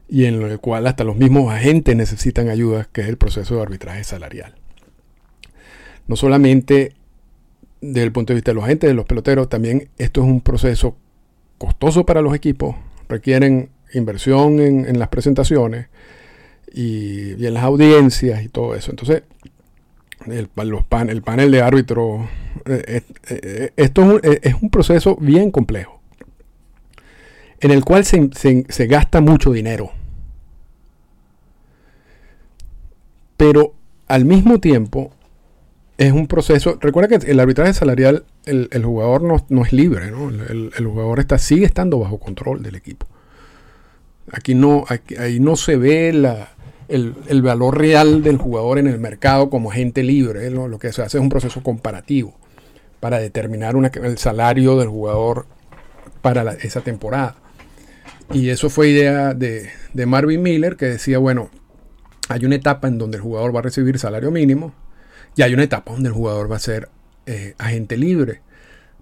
y 0.08 0.24
en 0.24 0.40
el 0.42 0.58
cual 0.58 0.86
hasta 0.86 1.04
los 1.04 1.16
mismos 1.16 1.52
agentes 1.52 1.94
necesitan 1.96 2.48
ayuda, 2.48 2.88
que 2.92 3.02
es 3.02 3.08
el 3.08 3.18
proceso 3.18 3.56
de 3.56 3.62
arbitraje 3.62 4.04
salarial. 4.04 4.54
No 6.06 6.16
solamente 6.16 6.94
desde 7.80 8.04
el 8.04 8.12
punto 8.12 8.32
de 8.32 8.36
vista 8.36 8.52
de 8.52 8.56
los 8.56 8.64
agentes, 8.64 8.88
de 8.88 8.94
los 8.94 9.04
peloteros, 9.04 9.48
también 9.48 9.90
esto 9.98 10.22
es 10.22 10.26
un 10.26 10.40
proceso 10.40 10.96
costoso 11.58 12.06
para 12.06 12.22
los 12.22 12.34
equipos, 12.34 12.76
requieren 13.08 13.70
inversión 13.92 14.60
en, 14.60 14.98
las 14.98 15.08
presentaciones, 15.08 15.88
y, 16.72 17.32
en 17.44 17.54
las 17.54 17.64
audiencias 17.64 18.42
y 18.42 18.48
todo 18.48 18.74
eso. 18.74 18.90
Entonces, 18.90 19.22
el, 20.26 20.48
los 20.56 20.84
el 21.08 21.22
panel 21.22 21.50
de 21.50 21.62
árbitros, 21.62 22.28
eh, 22.66 22.82
eh, 22.86 23.02
eh, 23.30 23.70
esto 23.76 24.20
es 24.22 24.54
un, 24.60 24.70
proceso 24.70 25.16
bien 25.16 25.50
complejo, 25.50 26.00
en 27.60 27.70
el 27.70 27.84
cual 27.84 28.04
se, 28.04 28.30
se, 28.32 28.86
gasta 28.86 29.20
mucho 29.20 29.52
dinero. 29.52 29.90
Pero 33.36 33.74
al 34.08 34.24
mismo 34.24 34.58
tiempo 34.58 35.12
es 35.96 36.12
un 36.12 36.26
proceso. 36.26 36.78
Recuerda 36.80 37.18
que 37.18 37.30
el 37.30 37.38
arbitraje 37.38 37.72
salarial, 37.72 38.24
el, 38.48 38.68
el 38.72 38.84
jugador 38.84 39.22
no, 39.22 39.44
no, 39.48 39.62
es 39.62 39.72
libre, 39.72 40.10
¿no? 40.10 40.28
El, 40.28 40.72
el, 40.76 40.86
jugador 40.86 41.20
está, 41.20 41.38
sigue 41.38 41.66
estando 41.66 41.98
bajo 41.98 42.18
control 42.18 42.62
del 42.62 42.74
equipo. 42.74 43.06
Aquí 44.32 44.54
no, 44.54 44.84
ahí 45.18 45.40
no 45.40 45.56
se 45.56 45.76
ve 45.76 46.12
la, 46.12 46.50
el, 46.88 47.42
valor 47.42 47.78
real 47.78 48.22
del 48.22 48.38
jugador 48.38 48.78
en 48.78 48.86
el 48.86 48.98
mercado 48.98 49.50
como 49.50 49.70
gente 49.70 50.02
libre. 50.02 50.50
Lo 50.50 50.78
que 50.78 50.92
se 50.92 51.02
hace 51.02 51.18
es 51.18 51.22
un 51.22 51.28
proceso 51.28 51.62
comparativo 51.62 52.34
para 53.00 53.18
determinar 53.18 53.74
el 54.02 54.18
salario 54.18 54.78
del 54.78 54.88
jugador 54.88 55.46
para 56.22 56.52
esa 56.54 56.80
temporada. 56.80 57.36
Y 58.32 58.50
eso 58.50 58.68
fue 58.68 58.88
idea 58.88 59.34
de, 59.34 59.70
Marvin 60.06 60.42
Miller 60.42 60.76
que 60.76 60.86
decía, 60.86 61.18
bueno, 61.18 61.50
hay 62.28 62.44
una 62.44 62.56
etapa 62.56 62.88
en 62.88 62.98
donde 62.98 63.16
el 63.16 63.22
jugador 63.22 63.54
va 63.54 63.60
a 63.60 63.62
recibir 63.62 63.98
salario 63.98 64.30
mínimo 64.30 64.74
y 65.36 65.42
hay 65.42 65.54
una 65.54 65.62
etapa 65.62 65.92
donde 65.92 66.08
el 66.08 66.14
jugador 66.14 66.50
va 66.50 66.56
a 66.56 66.60
ser 66.60 66.90
eh, 67.28 67.54
agente 67.58 67.96
libre 67.96 68.42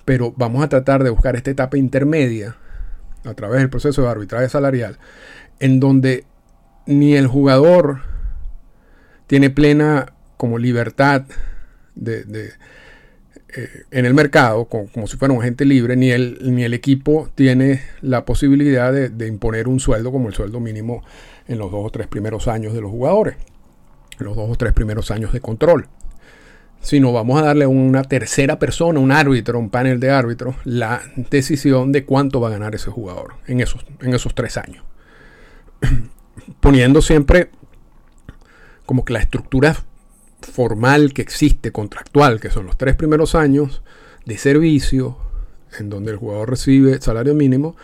pero 0.07 0.33
vamos 0.37 0.63
a 0.65 0.69
tratar 0.71 1.05
de 1.05 1.11
buscar 1.11 1.37
esta 1.37 1.51
etapa 1.51 1.77
intermedia 1.77 2.57
a 3.25 3.35
través 3.35 3.59
del 3.59 3.69
proceso 3.69 4.03
de 4.03 4.09
arbitraje 4.09 4.49
salarial, 4.49 4.99
en 5.59 5.81
donde 5.81 6.25
ni 6.87 7.17
el 7.17 7.27
jugador 7.27 8.03
tiene 9.27 9.51
plena 9.51 10.15
como 10.37 10.59
libertad 10.59 11.25
de, 11.97 12.53
eh, 13.57 13.83
en 13.91 14.07
el 14.07 14.15
mercado, 14.15 14.67
como, 14.67 15.09
si 15.09 15.17
fuera 15.17 15.35
un 15.35 15.41
agente 15.41 15.65
libre, 15.65 15.97
ni 15.97 16.13
el, 16.13 16.39
ni 16.41 16.63
el 16.63 16.73
equipo 16.73 17.29
tiene 17.35 17.83
la 18.01 18.25
posibilidad 18.25 18.93
de, 18.93 19.27
imponer 19.27 19.67
un 19.67 19.81
sueldo 19.81 20.13
como 20.13 20.29
el 20.29 20.35
sueldo 20.35 20.61
mínimo 20.61 21.03
en 21.49 21.59
los 21.59 21.73
dos 21.73 21.85
o 21.85 21.91
tres 21.91 22.07
primeros 22.07 22.47
años 22.47 22.75
de 22.75 22.81
los 22.81 22.93
jugadores, 22.93 23.35
los 24.19 24.37
dos 24.37 24.49
o 24.49 24.55
tres 24.55 24.73
primeros 24.73 25.11
años 25.11 25.33
de 25.33 25.41
control. 25.41 25.89
Sino 26.81 27.13
vamos 27.13 27.41
a 27.41 27.47
darle 27.47 27.65
a 27.65 27.69
una 27.69 28.05
tercera 28.05 28.59
persona, 28.59 29.01
un 29.01 29.11
árbitro, 29.11 29.59
un 29.59 29.71
panel 29.71 29.99
de 29.99 30.11
árbitros, 30.11 30.55
la 30.65 31.03
decisión 31.17 31.91
de 31.91 32.05
cuánto 32.05 32.41
va 32.41 32.49
a 32.49 32.53
ganar 32.53 32.75
ese 32.75 32.91
jugador 32.91 33.35
en 33.47 33.61
esos, 33.61 33.85
en 34.01 34.15
esos 34.15 34.35
tres 34.35 34.57
años. 34.57 34.85
Poniendo 36.61 37.03
siempre 37.03 37.51
como 38.85 39.05
que 39.05 39.13
la 39.13 39.19
estructura 39.19 39.77
formal 40.41 41.13
que 41.13 41.23
existe, 41.23 41.73
contractual, 41.73 42.41
que 42.41 42.51
son 42.51 42.67
los 42.67 42.79
tres 42.79 42.95
primeros 42.95 43.35
años 43.35 43.83
de 44.25 44.39
servicio, 44.39 45.19
en 45.79 45.91
donde 45.91 46.13
el 46.13 46.17
jugador 46.17 46.51
recibe 46.51 47.01
salario 47.01 47.35
mínimo, 47.35 47.77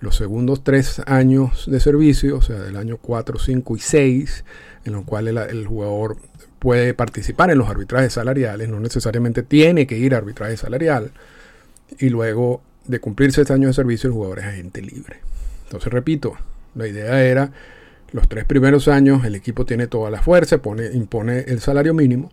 los 0.00 0.16
segundos 0.16 0.64
tres 0.64 1.02
años 1.06 1.70
de 1.70 1.78
servicio, 1.78 2.38
o 2.38 2.42
sea, 2.42 2.58
del 2.58 2.76
año 2.76 2.96
4, 2.96 3.38
5 3.38 3.76
y 3.76 3.80
6, 3.80 4.44
en 4.84 4.92
los 4.92 5.04
cuales 5.04 5.36
el, 5.50 5.66
jugador 5.66 6.16
puede 6.60 6.94
participar 6.94 7.50
en 7.50 7.58
los 7.58 7.68
arbitrajes 7.68 8.12
salariales, 8.12 8.68
no 8.68 8.78
necesariamente 8.78 9.42
tiene 9.42 9.86
que 9.88 9.98
ir 9.98 10.14
a 10.14 10.18
arbitraje 10.18 10.56
salarial, 10.56 11.10
y 11.98 12.10
luego 12.10 12.62
de 12.86 13.00
cumplirse 13.00 13.40
este 13.40 13.52
año 13.52 13.66
de 13.66 13.74
servicio 13.74 14.06
el 14.06 14.14
jugador 14.14 14.38
es 14.38 14.44
agente 14.44 14.82
libre. 14.82 15.16
Entonces, 15.64 15.92
repito, 15.92 16.34
la 16.74 16.86
idea 16.86 17.24
era 17.24 17.50
los 18.12 18.28
tres 18.28 18.44
primeros 18.44 18.88
años 18.88 19.24
el 19.24 19.34
equipo 19.34 19.64
tiene 19.64 19.86
toda 19.86 20.10
la 20.10 20.22
fuerza, 20.22 20.58
pone, 20.58 20.86
impone 20.92 21.40
el 21.46 21.60
salario 21.60 21.94
mínimo. 21.94 22.30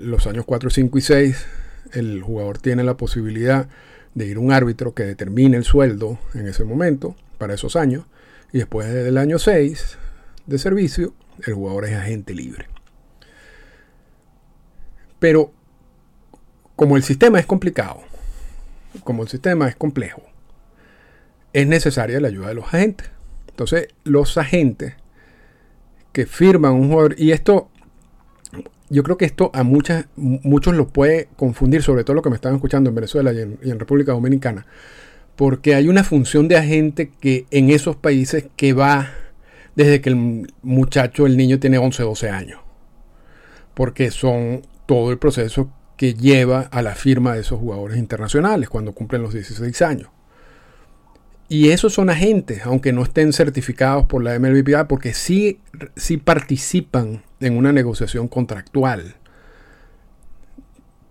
Los 0.00 0.26
años 0.26 0.44
4, 0.44 0.70
5 0.70 0.98
y 0.98 1.00
6 1.00 1.46
el 1.92 2.22
jugador 2.22 2.58
tiene 2.58 2.84
la 2.84 2.96
posibilidad 2.96 3.68
de 4.14 4.26
ir 4.26 4.36
a 4.36 4.40
un 4.40 4.52
árbitro 4.52 4.94
que 4.94 5.04
determine 5.04 5.56
el 5.56 5.64
sueldo 5.64 6.18
en 6.34 6.46
ese 6.46 6.64
momento, 6.64 7.16
para 7.38 7.54
esos 7.54 7.76
años. 7.76 8.04
Y 8.52 8.58
después 8.58 8.92
del 8.92 9.18
año 9.18 9.38
6 9.38 9.98
de 10.46 10.58
servicio, 10.58 11.14
el 11.44 11.54
jugador 11.54 11.86
es 11.86 11.94
agente 11.94 12.34
libre. 12.34 12.73
Pero 15.24 15.50
como 16.76 16.98
el 16.98 17.02
sistema 17.02 17.38
es 17.38 17.46
complicado, 17.46 18.02
como 19.04 19.22
el 19.22 19.30
sistema 19.30 19.66
es 19.66 19.74
complejo, 19.74 20.20
es 21.54 21.66
necesaria 21.66 22.20
la 22.20 22.28
ayuda 22.28 22.48
de 22.48 22.54
los 22.54 22.66
agentes. 22.66 23.08
Entonces, 23.48 23.88
los 24.04 24.36
agentes 24.36 24.92
que 26.12 26.26
firman 26.26 26.72
un 26.72 26.90
jugador, 26.90 27.14
y 27.16 27.32
esto, 27.32 27.70
yo 28.90 29.02
creo 29.02 29.16
que 29.16 29.24
esto 29.24 29.50
a 29.54 29.62
muchas, 29.62 30.08
muchos 30.14 30.74
lo 30.74 30.88
puede 30.88 31.30
confundir, 31.36 31.82
sobre 31.82 32.04
todo 32.04 32.16
lo 32.16 32.20
que 32.20 32.28
me 32.28 32.36
están 32.36 32.56
escuchando 32.56 32.90
en 32.90 32.94
Venezuela 32.94 33.32
y 33.32 33.40
en, 33.40 33.80
República 33.80 34.12
Dominicana, 34.12 34.66
porque 35.36 35.74
hay 35.74 35.88
una 35.88 36.04
función 36.04 36.48
de 36.48 36.58
agente 36.58 37.10
que 37.18 37.46
en 37.50 37.70
esos 37.70 37.96
países 37.96 38.44
que 38.56 38.74
va 38.74 39.08
desde 39.74 40.02
que 40.02 40.10
el 40.10 40.52
muchacho, 40.60 41.24
el 41.24 41.38
niño 41.38 41.58
tiene 41.58 41.78
11, 41.78 42.02
12 42.02 42.28
años, 42.28 42.60
porque 43.72 44.10
son 44.10 44.60
todo 44.86 45.10
el 45.10 45.18
proceso 45.18 45.70
que 45.96 46.14
lleva 46.14 46.60
a 46.60 46.82
la 46.82 46.94
firma 46.94 47.34
de 47.34 47.40
esos 47.40 47.58
jugadores 47.58 47.98
internacionales 47.98 48.68
cuando 48.68 48.92
cumplen 48.92 49.22
los 49.22 49.32
16 49.32 49.82
años. 49.82 50.08
Y 51.48 51.70
esos 51.70 51.92
son 51.92 52.10
agentes, 52.10 52.62
aunque 52.64 52.92
no 52.92 53.02
estén 53.02 53.32
certificados 53.32 54.06
por 54.06 54.24
la 54.24 54.38
MLBPA, 54.38 54.88
porque 54.88 55.12
sí, 55.12 55.60
sí 55.94 56.16
participan 56.16 57.22
en 57.40 57.56
una 57.56 57.72
negociación 57.72 58.28
contractual 58.28 59.16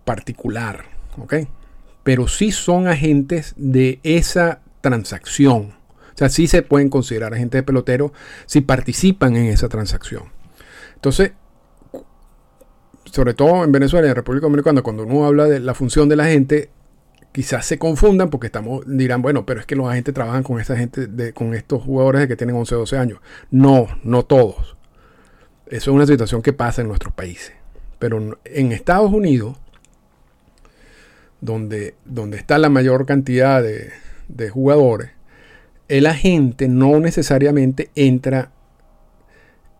particular. 0.04 0.84
Pero 2.02 2.28
sí 2.28 2.50
son 2.50 2.88
agentes 2.88 3.54
de 3.56 4.00
esa 4.02 4.60
transacción. 4.80 5.74
O 6.14 6.16
sea, 6.16 6.28
sí 6.28 6.46
se 6.46 6.62
pueden 6.62 6.90
considerar 6.90 7.32
agentes 7.32 7.60
de 7.60 7.62
pelotero 7.62 8.12
si 8.46 8.60
participan 8.60 9.36
en 9.36 9.46
esa 9.46 9.68
transacción. 9.68 10.24
Entonces, 10.94 11.32
sobre 13.14 13.32
todo 13.32 13.62
en 13.62 13.70
Venezuela 13.70 14.08
y 14.08 14.10
en 14.10 14.16
República 14.16 14.46
Dominicana, 14.46 14.82
cuando 14.82 15.04
uno 15.04 15.24
habla 15.24 15.44
de 15.44 15.60
la 15.60 15.72
función 15.74 16.08
del 16.08 16.18
agente, 16.18 16.70
quizás 17.30 17.64
se 17.64 17.78
confundan 17.78 18.28
porque 18.28 18.48
estamos 18.48 18.82
dirán, 18.88 19.22
bueno, 19.22 19.46
pero 19.46 19.60
es 19.60 19.66
que 19.66 19.76
los 19.76 19.88
agentes 19.88 20.12
trabajan 20.12 20.42
con 20.42 20.58
esta 20.58 20.76
gente 20.76 21.06
de, 21.06 21.32
con 21.32 21.54
estos 21.54 21.80
jugadores 21.84 22.26
que 22.26 22.34
tienen 22.34 22.56
11 22.56 22.74
o 22.74 22.78
12 22.78 22.98
años. 22.98 23.20
No, 23.52 23.86
no 24.02 24.24
todos. 24.24 24.76
Eso 25.68 25.90
es 25.92 25.94
una 25.94 26.08
situación 26.08 26.42
que 26.42 26.52
pasa 26.52 26.82
en 26.82 26.88
nuestros 26.88 27.14
países. 27.14 27.52
Pero 28.00 28.36
en 28.44 28.72
Estados 28.72 29.12
Unidos, 29.12 29.58
donde, 31.40 31.94
donde 32.04 32.36
está 32.36 32.58
la 32.58 32.68
mayor 32.68 33.06
cantidad 33.06 33.62
de, 33.62 34.48
jugadores, 34.50 35.12
el 35.86 36.06
agente 36.06 36.66
no 36.66 36.98
necesariamente 36.98 37.90
entra 37.94 38.50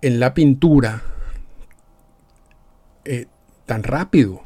en 0.03 0.21
la 0.21 0.35
pintura 0.35 1.03
eh, 3.05 3.27
tan 3.67 3.83
rápido 3.83 4.43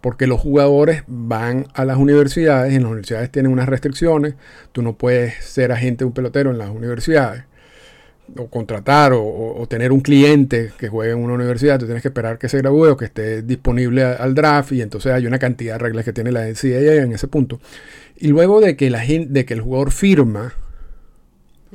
porque 0.00 0.26
los 0.26 0.40
jugadores 0.40 1.04
van 1.06 1.66
a 1.74 1.84
las 1.84 1.96
universidades 1.96 2.74
en 2.74 2.82
las 2.82 2.90
universidades 2.90 3.30
tienen 3.30 3.52
unas 3.52 3.68
restricciones. 3.68 4.34
Tú 4.72 4.82
no 4.82 4.96
puedes 4.96 5.44
ser 5.44 5.72
agente 5.72 5.98
de 5.98 6.06
un 6.06 6.12
pelotero 6.12 6.50
en 6.50 6.58
las 6.58 6.70
universidades 6.70 7.44
o 8.36 8.48
contratar 8.48 9.12
o, 9.14 9.64
tener 9.68 9.92
un 9.92 10.00
cliente 10.00 10.72
que 10.78 10.88
juegue 10.88 11.12
en 11.12 11.18
una 11.18 11.34
universidad, 11.34 11.78
tú 11.78 11.84
tienes 11.86 12.02
que 12.02 12.08
esperar 12.08 12.38
que 12.38 12.48
se 12.48 12.58
gradúe 12.58 12.90
o 12.90 12.96
que 12.96 13.04
esté 13.04 13.42
disponible 13.42 14.02
al 14.02 14.34
draft 14.34 14.72
y 14.72 14.82
entonces 14.82 15.12
hay 15.12 15.26
una 15.26 15.38
cantidad 15.38 15.74
de 15.74 15.78
reglas 15.78 16.04
que 16.04 16.12
tiene 16.12 16.32
la 16.32 16.44
NCAA 16.44 17.04
en 17.04 17.12
ese 17.12 17.28
punto. 17.28 17.60
Y 18.16 18.28
luego 18.28 18.60
de 18.60 18.76
que, 18.76 18.90
la 18.90 19.04
de 19.06 19.44
que 19.44 19.54
el 19.54 19.60
jugador 19.60 19.92
firma 19.92 20.54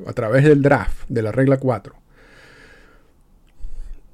a 0.05 0.13
través 0.13 0.43
del 0.43 0.61
draft, 0.61 1.05
de 1.07 1.21
la 1.21 1.31
regla 1.31 1.57
4, 1.57 1.95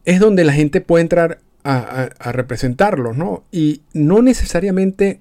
es 0.05 0.19
donde 0.19 0.43
la 0.43 0.53
gente 0.53 0.79
puede 0.79 1.01
entrar 1.01 1.39
a, 1.69 2.31
representarlos, 2.31 3.17
¿no? 3.17 3.43
Y 3.51 3.81
no 3.93 4.21
necesariamente 4.21 5.19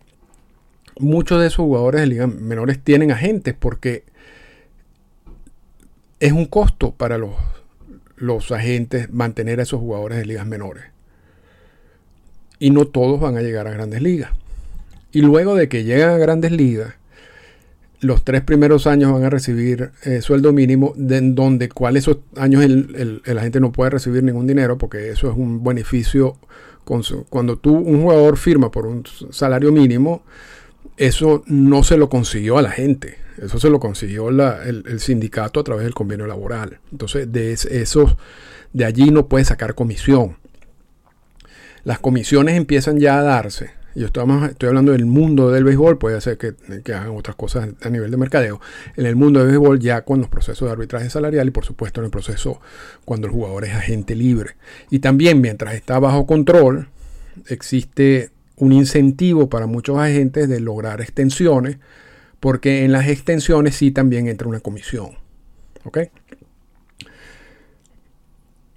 muchos 0.98 1.40
de 1.40 1.48
esos 1.48 1.64
jugadores 1.64 2.00
de 2.02 2.06
ligas 2.06 2.32
menores 2.32 2.78
tienen 2.78 3.10
agentes 3.10 3.54
porque 3.58 4.04
es 6.20 6.32
un 6.32 6.46
costo 6.46 6.92
para 6.92 7.18
los, 7.18 8.52
agentes 8.52 9.12
mantener 9.12 9.58
a 9.58 9.64
esos 9.64 9.80
jugadores 9.80 10.18
de 10.18 10.26
ligas 10.26 10.46
menores. 10.46 10.84
Y 12.58 12.70
no 12.70 12.86
todos 12.86 13.20
van 13.20 13.36
a 13.36 13.42
llegar 13.42 13.66
a 13.66 13.72
grandes 13.72 14.00
ligas. 14.00 14.30
Y 15.12 15.22
luego 15.22 15.56
de 15.56 15.68
que 15.68 15.84
llegan 15.84 16.10
a 16.10 16.18
grandes 16.18 16.52
ligas, 16.52 16.94
los 18.00 18.24
tres 18.24 18.42
primeros 18.42 18.86
años 18.86 19.12
van 19.12 19.24
a 19.24 19.30
recibir 19.30 19.90
eh, 20.04 20.20
sueldo 20.20 20.52
mínimo, 20.52 20.92
de, 20.96 21.20
donde 21.20 21.68
cuál 21.68 21.96
esos 21.96 22.18
años 22.36 22.62
el, 22.62 23.22
el, 23.24 23.38
agente 23.38 23.60
no 23.60 23.72
puede 23.72 23.90
recibir 23.90 24.22
ningún 24.22 24.46
dinero, 24.46 24.76
porque 24.76 25.10
eso 25.10 25.30
es 25.30 25.36
un 25.36 25.64
beneficio. 25.64 26.36
cuando 26.84 27.56
tú, 27.56 27.74
un 27.74 28.02
jugador 28.02 28.36
firma 28.36 28.70
por 28.70 28.86
un 28.86 29.04
salario 29.30 29.72
mínimo, 29.72 30.22
eso 30.96 31.42
no 31.46 31.82
se 31.82 31.96
lo 31.96 32.08
consiguió 32.08 32.58
a 32.58 32.62
la 32.62 32.70
gente, 32.70 33.18
eso 33.42 33.58
se 33.58 33.70
lo 33.70 33.80
consiguió 33.80 34.28
el, 34.28 35.00
sindicato 35.00 35.60
a 35.60 35.64
través 35.64 35.84
del 35.84 35.94
convenio 35.94 36.26
laboral. 36.26 36.78
Entonces, 36.92 37.30
de 37.32 37.52
eso, 37.52 38.16
de 38.72 38.84
allí 38.84 39.10
no 39.10 39.26
puede 39.26 39.44
sacar 39.44 39.74
comisión. 39.74 40.36
Las 41.84 41.98
comisiones 41.98 42.56
empiezan 42.56 42.98
ya 42.98 43.18
a 43.18 43.22
darse 43.22 43.70
yo 43.96 44.06
estoy, 44.06 44.24
estoy 44.50 44.68
hablando 44.68 44.92
del 44.92 45.06
mundo 45.06 45.50
del 45.50 45.64
béisbol, 45.64 45.96
puede 45.96 46.20
ser 46.20 46.36
que, 46.36 46.54
hagan 46.92 47.16
otras 47.16 47.34
cosas 47.34 47.70
a 47.80 47.88
nivel 47.88 48.10
de 48.10 48.18
mercadeo. 48.18 48.60
En 48.94 49.06
el 49.06 49.16
mundo 49.16 49.40
del 49.40 49.48
béisbol 49.48 49.80
ya 49.80 50.02
con 50.02 50.20
los 50.20 50.28
procesos 50.28 50.68
de 50.68 50.72
arbitraje 50.72 51.08
salarial 51.08 51.48
y 51.48 51.50
por 51.50 51.64
supuesto 51.64 52.00
en 52.00 52.04
el 52.04 52.10
proceso 52.10 52.60
cuando 53.06 53.26
el 53.26 53.32
jugador 53.32 53.64
es 53.64 53.74
agente 53.74 54.14
libre. 54.14 54.50
Y 54.90 54.98
también 54.98 55.40
mientras 55.40 55.74
está 55.74 55.98
bajo 55.98 56.26
control, 56.26 56.88
existe 57.48 58.30
un 58.56 58.72
incentivo 58.72 59.48
para 59.48 59.66
muchos 59.66 59.98
agentes 59.98 60.46
de 60.48 60.60
lograr 60.60 61.00
extensiones, 61.00 61.78
porque 62.38 62.84
en 62.84 62.92
las 62.92 63.08
extensiones 63.08 63.76
sí 63.76 63.92
también 63.92 64.28
entra 64.28 64.46
una 64.46 64.60
comisión. 64.60 65.12
¿Ok? 65.84 65.98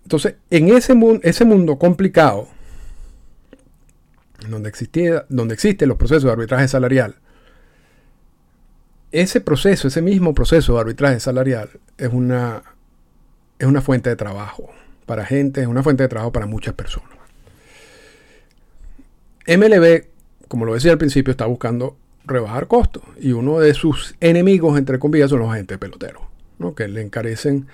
Entonces, 0.03 0.35
en 0.49 0.69
ese, 0.69 0.93
ese 1.23 1.45
mundo 1.45 1.77
complicado, 1.77 2.47
donde, 4.51 4.69
existía, 4.69 5.25
donde 5.29 5.53
existen 5.53 5.89
los 5.89 5.97
procesos 5.97 6.23
de 6.25 6.31
arbitraje 6.31 6.67
salarial, 6.67 7.15
ese 9.11 9.41
proceso, 9.41 9.87
ese 9.87 10.01
mismo 10.01 10.33
proceso 10.33 10.75
de 10.75 10.81
arbitraje 10.81 11.19
salarial 11.19 11.69
es 11.97 12.09
una, 12.11 12.63
es 13.57 13.67
una 13.67 13.81
fuente 13.81 14.09
de 14.09 14.15
trabajo 14.15 14.69
para 15.05 15.25
gente, 15.25 15.61
es 15.61 15.67
una 15.67 15.81
fuente 15.81 16.03
de 16.03 16.09
trabajo 16.09 16.31
para 16.31 16.45
muchas 16.45 16.75
personas. 16.75 17.17
MLB, 19.47 20.05
como 20.47 20.65
lo 20.65 20.75
decía 20.75 20.91
al 20.91 20.99
principio, 20.99 21.31
está 21.31 21.47
buscando 21.47 21.97
rebajar 22.25 22.67
costos. 22.67 23.03
Y 23.19 23.31
uno 23.31 23.59
de 23.59 23.73
sus 23.73 24.15
enemigos, 24.19 24.77
entre 24.77 24.99
comillas, 24.99 25.31
son 25.31 25.39
los 25.39 25.51
agentes 25.51 25.79
peloteros, 25.79 26.21
¿no? 26.59 26.75
que 26.75 26.87
le 26.87 27.01
encarecen, 27.01 27.67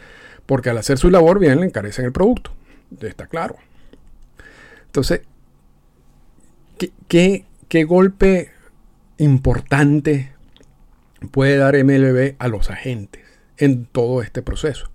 porque 0.45 0.69
al 0.69 0.77
hacer 0.77 0.97
su 0.97 1.09
labor 1.09 1.39
bien 1.39 1.59
le 1.59 1.65
encarecen 1.65 2.05
el 2.05 2.13
producto. 2.13 2.51
Está 3.01 3.27
claro. 3.27 3.57
Entonces, 4.85 5.21
¿qué, 7.07 7.45
golpe 7.85 8.51
importante 9.17 10.31
puede 11.31 11.57
dar 11.57 11.75
MLB 11.81 12.35
a 12.39 12.47
los 12.47 12.69
agentes 12.69 13.23
en 13.57 13.85
todo 13.85 14.21
este 14.21 14.41
proceso? 14.41 14.89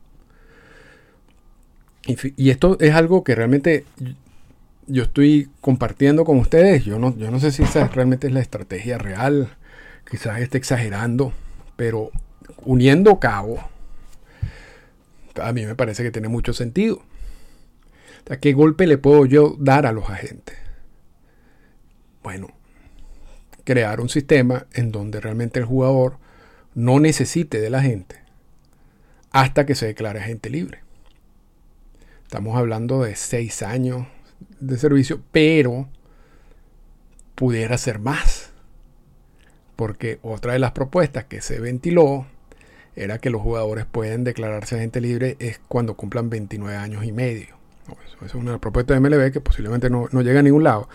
Y, 2.06 2.16
y 2.36 2.50
esto 2.50 2.78
es 2.80 2.94
algo 2.94 3.24
que 3.24 3.34
realmente 3.34 3.84
yo 4.86 5.04
estoy 5.04 5.48
compartiendo 5.60 6.24
con 6.24 6.38
ustedes. 6.38 6.84
Yo 6.84 6.98
no, 6.98 7.16
yo 7.16 7.30
no 7.30 7.40
sé 7.40 7.52
si 7.52 7.62
esa 7.62 7.86
realmente 7.88 8.26
es 8.26 8.32
la 8.32 8.40
estrategia 8.40 8.98
real. 8.98 9.48
Quizás 10.10 10.40
esté 10.40 10.58
exagerando. 10.58 11.32
Pero 11.76 12.10
uniendo 12.64 13.18
cabo, 13.18 13.58
a 15.40 15.52
mí 15.52 15.64
me 15.64 15.74
parece 15.74 16.02
que 16.02 16.10
tiene 16.10 16.28
mucho 16.28 16.52
sentido. 16.52 17.02
¿qué 18.40 18.52
golpe 18.52 18.86
le 18.86 18.96
puedo 18.96 19.26
yo 19.26 19.56
dar 19.58 19.86
a 19.86 19.92
los 19.92 20.08
agentes? 20.08 20.56
Bueno, 22.22 22.48
crear 23.64 24.00
un 24.00 24.09
sistema 24.09 24.66
en 24.72 24.92
donde 24.92 25.20
realmente 25.20 25.61
el 25.61 25.64
jugador 25.64 26.18
no 26.74 27.00
necesite 27.00 27.61
de 27.61 27.70
la 27.70 27.83
gente 27.83 28.20
hasta 29.33 29.66
que 29.66 29.74
se 29.74 29.87
declare 29.87 30.20
agente 30.20 30.50
libre. 30.50 30.80
Estamos 32.24 32.56
hablando 32.56 33.02
de 33.02 33.16
seis 33.16 33.62
años, 33.62 34.06
de 34.61 34.78
servicio, 34.78 35.20
pero 35.33 35.88
pudiera 37.35 37.76
ser 37.78 37.98
más. 37.98 38.52
Porque 39.76 40.18
otra 40.22 40.52
de 40.52 40.59
las 40.59 40.72
propuestas 40.72 41.24
que 41.24 41.40
se 41.40 41.59
ventiló 41.59 42.26
era 42.94 43.18
que 43.18 43.30
los 43.30 43.40
jugadores 43.40 43.87
pueden 43.87 44.24
declararse 44.24 44.76
agente 44.76 45.00
libre 45.00 45.37
es 45.38 45.61
cuando 45.68 45.94
cumplan 45.94 46.28
29 46.28 46.76
años 46.76 47.04
y 47.04 47.12
medio. 47.12 47.56
Eso, 48.06 48.24
es 48.24 48.35
una 48.35 48.59
propuesta 48.59 48.94
de 48.94 49.00
MLB 49.00 49.33
que 49.33 49.40
posiblemente 49.40 49.90
no, 49.90 50.09
no 50.12 50.22
llega 50.22 50.40
a 50.40 50.42
ningún 50.42 50.64
lado. 50.64 50.88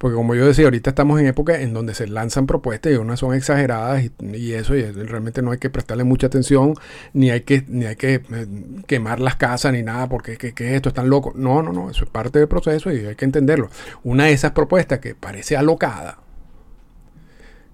Porque 0.00 0.14
como 0.14 0.34
yo 0.34 0.46
decía, 0.46 0.64
ahorita 0.64 0.88
estamos 0.88 1.20
en 1.20 1.26
época 1.26 1.60
en 1.60 1.74
donde 1.74 1.92
se 1.92 2.06
lanzan 2.06 2.46
propuestas 2.46 2.90
y 2.90 2.94
unas 2.94 3.20
son 3.20 3.34
exageradas 3.34 4.02
y, 4.32 4.54
eso, 4.54 4.74
y 4.74 4.82
realmente 4.90 5.42
no 5.42 5.50
hay 5.50 5.58
que 5.58 5.68
prestarle 5.68 6.04
mucha 6.04 6.28
atención, 6.28 6.72
ni 7.12 7.30
hay 7.30 7.42
que, 7.42 7.66
ni 7.68 7.84
hay 7.84 7.96
que 7.96 8.14
eh, 8.14 8.46
quemar 8.86 9.20
las 9.20 9.36
casas 9.36 9.74
ni 9.74 9.82
nada, 9.82 10.08
porque 10.08 10.38
¿qué, 10.38 10.54
es 10.56 10.72
esto? 10.72 10.88
Están 10.88 11.10
locos. 11.10 11.34
No, 11.34 11.62
no, 11.62 11.74
no, 11.74 11.90
eso 11.90 12.04
es 12.04 12.10
parte 12.10 12.38
del 12.38 12.48
proceso 12.48 12.90
y 12.90 13.04
hay 13.04 13.14
que 13.14 13.26
entenderlo. 13.26 13.68
Una 14.02 14.24
de 14.24 14.32
esas 14.32 14.52
propuestas 14.52 15.00
que 15.00 15.14
parece 15.14 15.58
alocada 15.58 16.16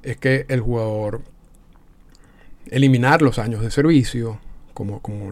es 0.03 0.17
que 0.17 0.47
el 0.49 0.63
jugador 0.63 1.21
eliminar 2.73 3.23
los 3.23 3.39
años 3.39 3.63
de 3.63 3.71
servicio, 3.71 4.41
como, 4.75 5.01
como 5.01 5.31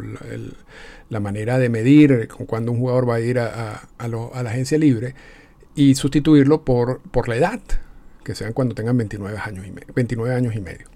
la, 1.08 1.18
manera 1.18 1.58
de 1.58 1.68
medir 1.68 2.28
cuando 2.46 2.70
un 2.70 2.78
jugador 2.78 3.10
va 3.10 3.16
a 3.16 3.20
ir 3.20 3.40
a, 3.40 3.82
a 3.98 4.06
la 4.08 4.50
agencia 4.50 4.78
libre 4.78 5.16
y 5.74 5.94
sustituirlo 5.94 6.64
por, 6.64 7.00
por 7.00 7.28
la 7.28 7.36
edad, 7.36 7.60
que 8.24 8.34
sean 8.34 8.52
cuando 8.52 8.74
tengan 8.74 8.96
29 8.96 9.38
años 9.38 9.66
y, 9.66 9.72
29 9.94 10.34
años 10.34 10.54
y 10.54 10.60
medio. 10.60 10.86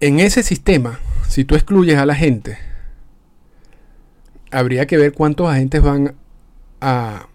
En 0.00 0.20
ese 0.20 0.42
sistema, 0.42 1.00
si 1.28 1.44
tú 1.44 1.54
excluyes 1.54 1.98
a 1.98 2.06
la 2.06 2.14
gente, 2.14 2.58
habría 4.50 4.86
que 4.86 4.96
ver 4.96 5.12
cuántos 5.12 5.48
agentes 5.48 5.82
van 5.82 6.14
a, 6.80 7.26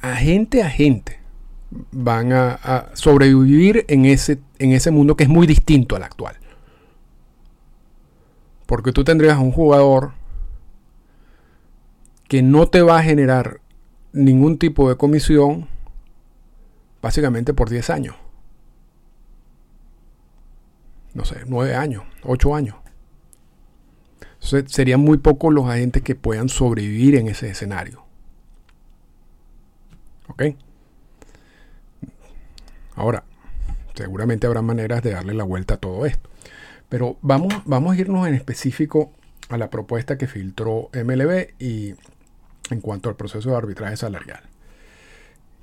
agente 0.00 0.62
a 0.62 0.70
gente, 0.70 1.20
van 1.92 2.32
a, 2.32 2.52
a, 2.52 2.96
sobrevivir 2.96 3.84
en 3.88 4.06
ese, 4.06 4.38
en 4.58 4.72
ese 4.72 4.90
mundo 4.90 5.16
que 5.16 5.24
es 5.24 5.30
muy 5.30 5.46
distinto 5.46 5.96
al 5.96 6.04
actual. 6.04 6.36
Porque 8.66 8.92
tú 8.92 9.04
tendrías 9.04 9.36
un 9.36 9.52
jugador 9.52 10.12
que 12.30 12.42
no 12.42 12.68
te 12.68 12.80
va 12.80 13.00
a 13.00 13.02
generar 13.02 13.60
ningún 14.12 14.56
tipo 14.56 14.88
de 14.88 14.96
comisión 14.96 15.66
básicamente 17.02 17.54
por 17.54 17.68
10 17.68 17.90
años. 17.90 18.14
No 21.12 21.24
sé, 21.24 21.38
9 21.44 21.74
años, 21.74 22.04
8 22.22 22.54
años. 22.54 22.76
Entonces, 24.34 24.70
serían 24.70 25.00
muy 25.00 25.18
pocos 25.18 25.52
los 25.52 25.68
agentes 25.68 26.04
que 26.04 26.14
puedan 26.14 26.48
sobrevivir 26.48 27.16
en 27.16 27.26
ese 27.26 27.50
escenario. 27.50 28.04
¿Ok? 30.28 30.54
Ahora, 32.94 33.24
seguramente 33.94 34.46
habrá 34.46 34.62
maneras 34.62 35.02
de 35.02 35.10
darle 35.10 35.34
la 35.34 35.42
vuelta 35.42 35.74
a 35.74 35.78
todo 35.78 36.06
esto. 36.06 36.30
Pero 36.88 37.16
vamos, 37.22 37.52
vamos 37.64 37.96
a 37.96 38.00
irnos 38.00 38.28
en 38.28 38.34
específico 38.34 39.10
a 39.48 39.58
la 39.58 39.68
propuesta 39.68 40.16
que 40.16 40.28
filtró 40.28 40.90
MLB 40.94 41.54
y 41.58 41.96
en 42.70 42.80
cuanto 42.80 43.08
al 43.08 43.16
proceso 43.16 43.50
de 43.50 43.56
arbitraje 43.56 43.96
salarial, 43.96 44.42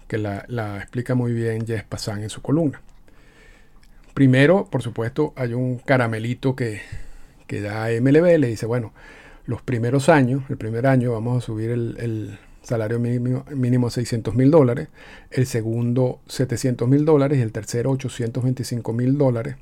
que 0.08 0.18
la, 0.18 0.78
explica 0.78 1.16
muy 1.16 1.34
bien 1.34 1.66
Jess 1.66 1.84
Passan 1.84 2.24
en 2.24 2.30
su 2.30 2.42
columna. 2.42 2.82
Primero, 4.14 4.66
por 4.66 4.82
supuesto, 4.82 5.34
hay 5.36 5.54
un 5.54 5.78
caramelito 5.78 6.56
que, 6.56 6.82
que 7.46 7.62
da 7.62 7.88
MLB, 7.90 8.40
le 8.40 8.48
dice, 8.48 8.66
bueno, 8.66 8.94
los 9.46 9.62
primeros 9.62 10.10
años, 10.10 10.44
el 10.50 10.58
primer 10.58 10.88
año 10.88 11.14
vamos 11.14 11.44
a 11.44 11.46
subir 11.46 11.72
el, 11.72 12.38
salario 12.64 13.00
mínimo, 13.00 13.46
mínimo 13.56 13.88
a 13.88 13.92
600 13.92 14.36
mil 14.36 14.52
dólares, 14.52 14.90
el 15.32 15.46
segundo 15.46 16.20
700 16.28 16.86
mil 16.86 17.06
dólares 17.06 17.40
y 17.40 17.42
el 17.42 17.54
tercero 17.54 17.92
825 17.92 18.92
mil 18.92 19.18
dólares. 19.18 19.56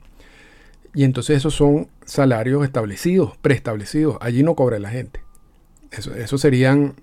Y 0.96 1.04
entonces 1.04 1.38
esos 1.38 1.54
son 1.54 1.88
salarios 2.04 2.64
establecidos, 2.64 3.38
preestablecidos. 3.38 4.18
Allí 4.22 4.42
no 4.42 4.56
cobra 4.56 4.80
la 4.80 4.90
gente. 4.90 5.20
Eso, 5.92 6.16
eso 6.16 6.40
serían 6.40 6.96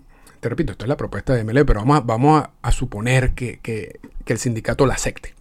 te 0.43 0.49
repito, 0.49 0.73
esto 0.73 0.87
es 0.87 0.89
la 0.89 0.97
propuesta 0.97 1.35
de 1.35 1.45
MLE, 1.45 1.65
pero 1.65 1.79
vamos 1.79 1.99
a, 1.99 2.01
vamos 2.01 2.45
a, 2.63 2.73
suponer 2.73 3.31
que, 3.31 4.01
el 4.27 4.39
sindicato 4.39 4.87
la 4.87 4.95
acepte. 4.95 5.35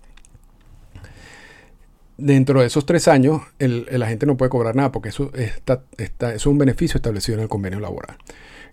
Dentro 2.19 2.61
de 2.61 2.67
esos 2.67 2.85
tres 2.85 3.07
años, 3.07 3.41
el, 3.57 3.87
la 3.89 4.05
gente 4.05 4.27
no 4.27 4.37
puede 4.37 4.51
cobrar 4.51 4.75
nada 4.75 4.91
porque 4.91 5.09
eso, 5.09 5.31
está, 5.33 5.85
está, 5.97 6.35
es 6.35 6.45
un 6.45 6.59
beneficio 6.59 6.99
establecido 6.99 7.39
en 7.39 7.41
el 7.41 7.49
convenio 7.49 7.79
laboral. 7.79 8.15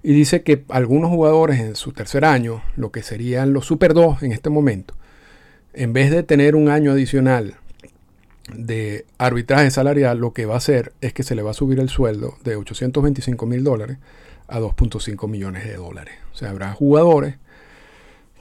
Y 0.02 0.12
dice 0.12 0.42
que 0.42 0.66
algunos 0.68 1.08
jugadores 1.08 1.60
en 1.60 1.74
su 1.76 1.92
tercer 1.92 2.26
año, 2.26 2.62
lo 2.76 2.92
que 2.92 3.00
serían 3.02 3.54
los 3.54 3.64
Super 3.64 3.94
2 3.94 4.22
en 4.22 4.32
este 4.32 4.50
momento, 4.50 4.92
en 5.72 5.94
vez 5.94 6.10
de 6.10 6.24
tener 6.24 6.56
un 6.56 6.68
año 6.68 6.92
adicional 6.92 7.54
de 8.54 9.06
arbitraje 9.16 9.70
salarial, 9.70 10.18
lo 10.18 10.34
que 10.34 10.44
va 10.44 10.54
a 10.54 10.58
hacer 10.58 10.92
es 11.00 11.14
que 11.14 11.22
se 11.22 11.34
le 11.34 11.40
va 11.40 11.52
a 11.52 11.54
subir 11.54 11.80
el 11.80 11.88
sueldo 11.88 12.36
de 12.44 12.56
825 12.56 13.46
mil 13.46 13.64
dólares 13.64 13.96
a 14.48 14.58
2.5 14.58 15.28
millones 15.28 15.64
de 15.64 15.76
dólares. 15.76 16.14
O 16.32 16.36
sea, 16.36 16.50
habrá 16.50 16.72
jugadores 16.72 17.36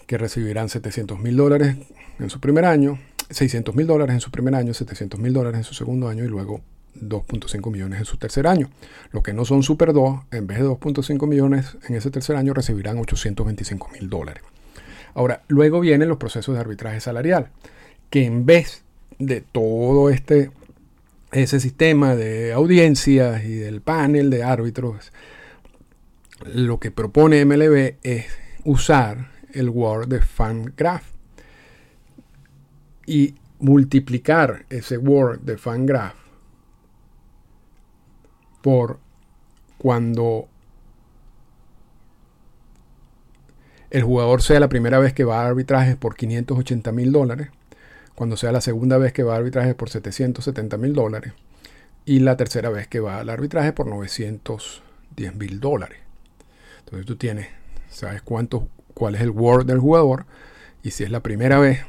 que 0.07 0.17
recibirán 0.17 0.69
700 0.69 1.19
mil 1.19 1.35
dólares 1.35 1.75
en 2.19 2.29
su 2.29 2.39
primer 2.39 2.65
año, 2.65 2.97
600 3.29 3.75
mil 3.75 3.85
dólares 3.85 4.13
en 4.13 4.21
su 4.21 4.31
primer 4.31 4.55
año, 4.55 4.73
700 4.73 5.19
mil 5.19 5.33
dólares 5.33 5.57
en 5.59 5.63
su 5.63 5.73
segundo 5.73 6.07
año 6.07 6.23
y 6.23 6.27
luego 6.27 6.61
2.5 6.95 7.71
millones 7.71 7.99
en 7.99 8.05
su 8.05 8.17
tercer 8.17 8.47
año. 8.47 8.69
Los 9.11 9.21
que 9.21 9.33
no 9.33 9.45
son 9.45 9.63
Super 9.63 9.93
2, 9.93 10.19
en 10.31 10.47
vez 10.47 10.59
de 10.59 10.65
2.5 10.65 11.27
millones 11.27 11.77
en 11.87 11.95
ese 11.95 12.09
tercer 12.09 12.37
año, 12.37 12.53
recibirán 12.53 12.97
825 12.97 13.89
mil 13.89 14.09
dólares. 14.09 14.43
Ahora, 15.13 15.43
luego 15.47 15.79
vienen 15.81 16.09
los 16.09 16.17
procesos 16.17 16.55
de 16.55 16.61
arbitraje 16.61 17.01
salarial, 17.01 17.49
que 18.09 18.25
en 18.25 18.45
vez 18.45 18.83
de 19.19 19.41
todo 19.41 20.09
este 20.09 20.51
ese 21.31 21.59
sistema 21.59 22.15
de 22.15 22.53
audiencias 22.53 23.43
y 23.43 23.55
del 23.55 23.81
panel 23.81 24.29
de 24.29 24.43
árbitros 24.43 25.11
lo 26.45 26.79
que 26.79 26.91
propone 26.91 27.43
MLB 27.43 27.95
es 28.03 28.25
usar 28.63 29.31
el 29.53 29.69
Word 29.69 30.07
de 30.07 30.21
FanGraph 30.21 31.03
y 33.05 33.35
multiplicar 33.59 34.65
ese 34.69 34.97
Word 34.97 35.41
de 35.41 35.57
FanGraph 35.57 36.15
por 38.61 38.99
cuando 39.77 40.49
el 43.89 44.03
jugador 44.03 44.41
sea 44.41 44.59
la 44.59 44.69
primera 44.69 44.99
vez 44.99 45.13
que 45.13 45.23
va 45.23 45.41
a 45.41 45.47
arbitraje 45.47 45.95
por 45.95 46.15
580 46.15 46.91
mil 46.91 47.11
dólares, 47.11 47.49
cuando 48.15 48.35
sea 48.35 48.51
la 48.51 48.61
segunda 48.61 48.97
vez 48.97 49.13
que 49.13 49.23
va 49.23 49.35
a 49.35 49.37
arbitraje 49.37 49.75
por 49.75 49.89
770 49.89 50.77
mil 50.77 50.93
dólares 50.93 51.33
y 52.05 52.19
la 52.19 52.35
tercera 52.35 52.69
vez 52.69 52.87
que 52.87 52.99
va 52.99 53.19
al 53.19 53.29
arbitraje 53.29 53.73
por 53.73 53.87
910 53.87 55.35
mil 55.35 55.59
dólares. 55.59 56.06
Entonces 56.87 57.05
tú 57.05 57.17
tienes, 57.17 57.47
sabes 57.89 58.21
cuánto, 58.21 58.69
cuál 58.93 59.15
es 59.15 59.21
el 59.21 59.31
Word 59.31 59.65
del 59.65 59.79
jugador 59.79 60.25
y 60.83 60.91
si 60.91 61.03
es 61.03 61.11
la 61.11 61.19
primera 61.19 61.59
vez, 61.59 61.81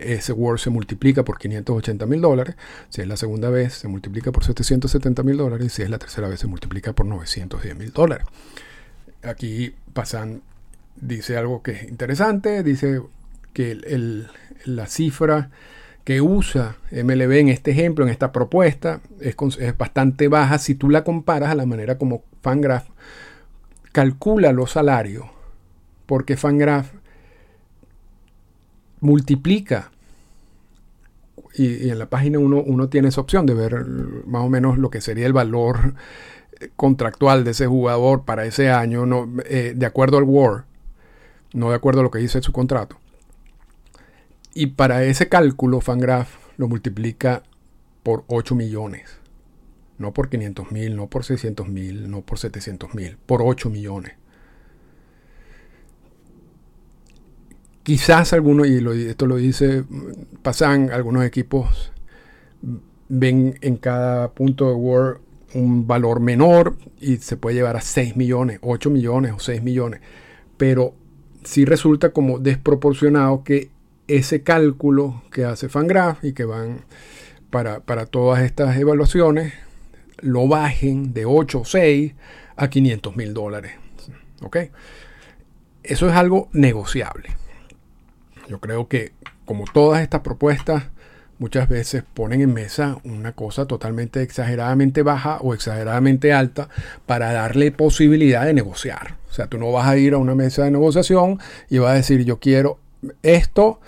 ese 0.00 0.32
Word 0.32 0.60
se 0.60 0.70
multiplica 0.70 1.24
por 1.24 1.36
580 1.36 2.06
mil 2.06 2.20
dólares. 2.20 2.54
Si 2.90 3.00
es 3.00 3.08
la 3.08 3.16
segunda 3.16 3.50
vez, 3.50 3.74
se 3.74 3.88
multiplica 3.88 4.30
por 4.30 4.44
770 4.44 5.24
mil 5.24 5.36
dólares. 5.36 5.66
Y 5.66 5.70
si 5.70 5.82
es 5.82 5.90
la 5.90 5.98
tercera 5.98 6.28
vez, 6.28 6.38
se 6.38 6.46
multiplica 6.46 6.92
por 6.92 7.06
910 7.06 7.76
mil 7.76 7.92
dólares. 7.92 8.24
Aquí 9.24 9.74
pasan, 9.92 10.42
dice 10.94 11.36
algo 11.36 11.64
que 11.64 11.72
es 11.72 11.82
interesante. 11.88 12.62
Dice 12.62 13.02
que 13.52 13.74
la 14.64 14.86
cifra 14.86 15.50
que 16.04 16.20
usa 16.20 16.76
MLB 16.92 17.32
en 17.32 17.48
este 17.48 17.72
ejemplo, 17.72 18.04
en 18.04 18.12
esta 18.12 18.30
propuesta, 18.30 19.00
es, 19.20 19.34
es, 19.58 19.76
bastante 19.76 20.28
baja 20.28 20.58
si 20.58 20.76
tú 20.76 20.88
la 20.88 21.02
comparas 21.02 21.50
a 21.50 21.56
la 21.56 21.66
manera 21.66 21.98
como 21.98 22.22
Fangraph 22.42 22.86
calcula 23.96 24.52
los 24.52 24.72
salarios, 24.72 25.24
porque 26.04 26.36
Fangraph 26.36 26.92
multiplica 29.00 29.90
y, 31.54 31.88
en 31.88 31.98
la 31.98 32.04
página 32.04 32.38
uno, 32.38 32.62
uno 32.62 32.90
tiene 32.90 33.08
esa 33.08 33.22
opción 33.22 33.46
de 33.46 33.54
ver 33.54 33.86
más 34.26 34.42
o 34.42 34.50
menos 34.50 34.76
lo 34.76 34.90
que 34.90 35.00
sería 35.00 35.24
el 35.24 35.32
valor 35.32 35.94
contractual 36.76 37.42
de 37.42 37.52
ese 37.52 37.66
jugador 37.66 38.26
para 38.26 38.44
ese 38.44 38.70
año, 38.70 39.06
no, 39.06 39.32
eh, 39.46 39.72
de 39.74 39.86
acuerdo 39.86 40.18
al 40.18 40.24
WAR, 40.24 40.66
no 41.54 41.70
de 41.70 41.76
acuerdo 41.76 42.00
a 42.00 42.02
lo 42.02 42.10
que 42.10 42.18
dice 42.18 42.42
su 42.42 42.52
contrato. 42.52 42.98
Y 44.52 44.66
para 44.66 45.04
ese 45.04 45.30
cálculo, 45.30 45.80
Fangraph 45.80 46.34
lo 46.58 46.68
multiplica 46.68 47.44
por 48.02 48.24
8 48.26 48.54
millones. 48.56 49.20
No 49.98 50.12
por 50.12 50.28
500 50.28 50.72
mil, 50.72 50.96
no 50.96 51.08
por 51.08 51.24
600 51.24 51.68
mil, 51.68 52.10
no 52.10 52.22
por 52.22 52.38
700 52.38 52.94
mil, 52.94 53.16
por 53.26 53.42
8 53.42 53.70
millones. 53.70 54.12
Quizás 57.82 58.32
algunos, 58.32 58.66
y 58.66 58.78
esto 59.08 59.26
lo 59.26 59.36
dice 59.36 59.84
Pasan, 60.42 60.90
algunos 60.90 61.24
equipos 61.24 61.92
ven 63.08 63.58
en 63.60 63.76
cada 63.76 64.32
punto 64.32 64.68
de 64.68 64.74
Word 64.74 65.20
un 65.54 65.86
valor 65.86 66.20
menor 66.20 66.76
y 67.00 67.16
se 67.18 67.36
puede 67.36 67.56
llevar 67.56 67.76
a 67.76 67.80
6 67.80 68.16
millones, 68.16 68.58
8 68.62 68.90
millones 68.90 69.32
o 69.32 69.38
6 69.38 69.62
millones. 69.62 70.00
Pero 70.56 70.94
sí 71.44 71.64
resulta 71.64 72.10
como 72.10 72.38
desproporcionado 72.38 73.44
que 73.44 73.70
ese 74.08 74.42
cálculo 74.42 75.22
que 75.30 75.44
hace 75.44 75.68
Fangraph 75.68 76.24
y 76.24 76.32
que 76.32 76.44
van 76.44 76.84
para, 77.50 78.06
todas 78.06 78.42
estas 78.42 78.76
evaluaciones 78.76 79.54
lo 80.18 80.48
bajen 80.48 81.12
de 81.12 81.24
8 81.26 81.60
o 81.60 81.64
6 81.64 82.14
a 82.56 82.68
500 82.68 83.16
mil 83.16 83.34
dólares. 83.34 83.72
¿Ok? 84.42 84.56
Eso 85.82 86.08
es 86.08 86.16
algo 86.16 86.48
negociable. 86.52 87.30
Yo 88.48 88.60
creo 88.60 88.88
que 88.88 89.12
como 89.44 89.64
todas 89.72 90.02
estas 90.02 90.20
propuestas 90.20 90.84
muchas 91.38 91.68
veces 91.68 92.02
ponen 92.14 92.40
en 92.40 92.52
mesa 92.52 92.98
una 93.04 93.32
cosa 93.32 93.66
totalmente 93.66 94.22
exageradamente 94.22 95.02
baja 95.02 95.38
o 95.40 95.54
exageradamente 95.54 96.32
alta 96.32 96.68
para 97.04 97.32
darle 97.32 97.72
posibilidad 97.72 98.44
de 98.44 98.54
negociar. 98.54 99.16
O 99.30 99.32
sea, 99.32 99.46
tú 99.46 99.58
no 99.58 99.70
vas 99.70 99.86
a 99.86 99.96
ir 99.96 100.14
a 100.14 100.18
una 100.18 100.34
mesa 100.34 100.64
de 100.64 100.70
negociación 100.70 101.38
y 101.68 101.78
vas 101.78 101.92
a 101.92 101.96
decir 101.96 102.24
yo 102.24 102.38
quiero 102.38 102.78
esto 103.22 103.80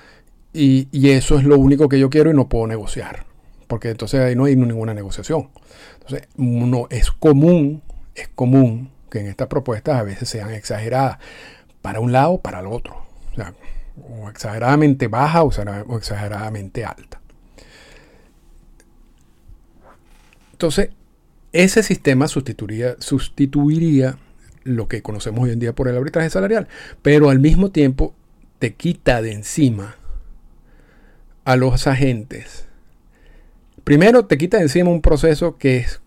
y, 0.53 0.89
eso 0.93 1.39
es 1.39 1.45
lo 1.45 1.59
único 1.59 1.89
que 1.89 1.99
yo 1.99 2.11
quiero 2.11 2.31
y 2.31 2.35
no 2.35 2.49
puedo 2.49 2.67
negociar. 2.67 3.28
Porque 3.69 3.91
entonces 3.91 4.21
ahí 4.21 4.35
no 4.35 4.47
hay 4.47 4.57
ninguna 4.57 4.95
negociación. 4.95 5.51
Entonces, 6.01 6.29
no, 6.37 6.89
es 6.91 7.13
común, 7.13 7.83
es 8.15 8.29
común 8.29 8.91
que 9.11 9.21
en 9.21 9.27
estas 9.27 9.47
propuestas 9.47 10.01
a 10.01 10.03
veces 10.03 10.29
sean 10.29 10.51
exageradas 10.51 11.19
para 11.81 12.01
un 12.01 12.11
lado 12.11 12.33
o 12.33 12.43
para 12.43 12.61
el 12.61 12.67
otro. 12.67 12.97
O 13.33 13.35
sea, 13.37 13.55
o 13.97 14.29
exageradamente 14.29 15.07
baja 15.07 15.43
o 15.45 15.97
exageradamente 15.97 16.85
alta. 16.85 17.21
Entonces, 20.53 20.91
ese 21.53 21.83
sistema 21.83 22.29
sustituiría, 22.29 22.97
sustituiría 22.99 24.19
lo 24.65 24.89
que 24.89 25.03
conocemos 25.03 25.45
hoy 25.45 25.53
en 25.53 25.61
día 25.61 25.75
por 25.75 25.89
el 25.89 25.97
arbitraje 25.97 26.31
salarial, 26.31 26.69
pero 27.01 27.31
al 27.31 27.39
mismo 27.39 27.71
tiempo 27.71 28.15
te 28.59 28.75
quita 28.75 29.23
de 29.23 29.33
encima 29.33 29.97
a 31.45 31.57
los 31.57 31.87
agentes. 31.87 32.68
Primero 33.89 34.27
te 34.27 34.37
quita 34.37 34.61
encima 34.61 34.91
un 34.91 35.01
proceso 35.01 35.57
que 35.57 35.79
es 35.79 36.03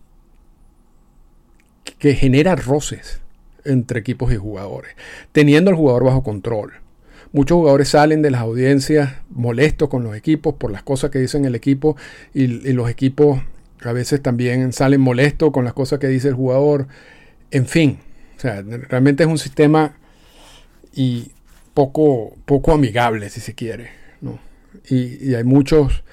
que 1.98 2.14
genera 2.14 2.54
roces 2.54 3.20
entre 3.64 3.98
equipos 3.98 4.32
y 4.32 4.36
jugadores, 4.36 4.94
teniendo 5.32 5.68
al 5.68 5.76
jugador 5.76 6.04
bajo 6.04 6.22
control. 6.22 6.74
Muchos 7.32 7.56
jugadores 7.56 7.88
salen 7.88 8.22
de 8.22 8.30
las 8.30 8.40
audiencias 8.40 9.14
molestos 9.30 9.88
con 9.88 10.04
los 10.04 10.14
equipos 10.14 10.54
por 10.54 10.70
las 10.70 10.84
cosas 10.84 11.10
que 11.10 11.18
dicen 11.18 11.44
el 11.44 11.56
equipo 11.56 11.96
y, 12.32 12.44
y 12.44 12.72
los 12.72 12.88
equipos 12.88 13.40
a 13.82 13.90
veces 13.90 14.22
también 14.22 14.72
salen 14.72 15.00
molestos 15.00 15.50
con 15.50 15.64
las 15.64 15.72
cosas 15.72 15.98
que 15.98 16.06
dice 16.06 16.28
el 16.28 16.34
jugador. 16.34 16.86
En 17.50 17.66
fin, 17.66 17.98
o 18.36 18.40
sea, 18.40 18.62
realmente 18.62 19.24
es 19.24 19.28
un 19.28 19.38
sistema 19.38 19.96
y 20.94 21.32
poco, 21.74 22.36
poco 22.44 22.74
amigable, 22.74 23.28
si 23.28 23.40
se 23.40 23.56
quiere. 23.56 23.90
¿no? 24.20 24.38
y, 24.88 25.34
hay 25.34 25.42
muchos, 25.42 26.04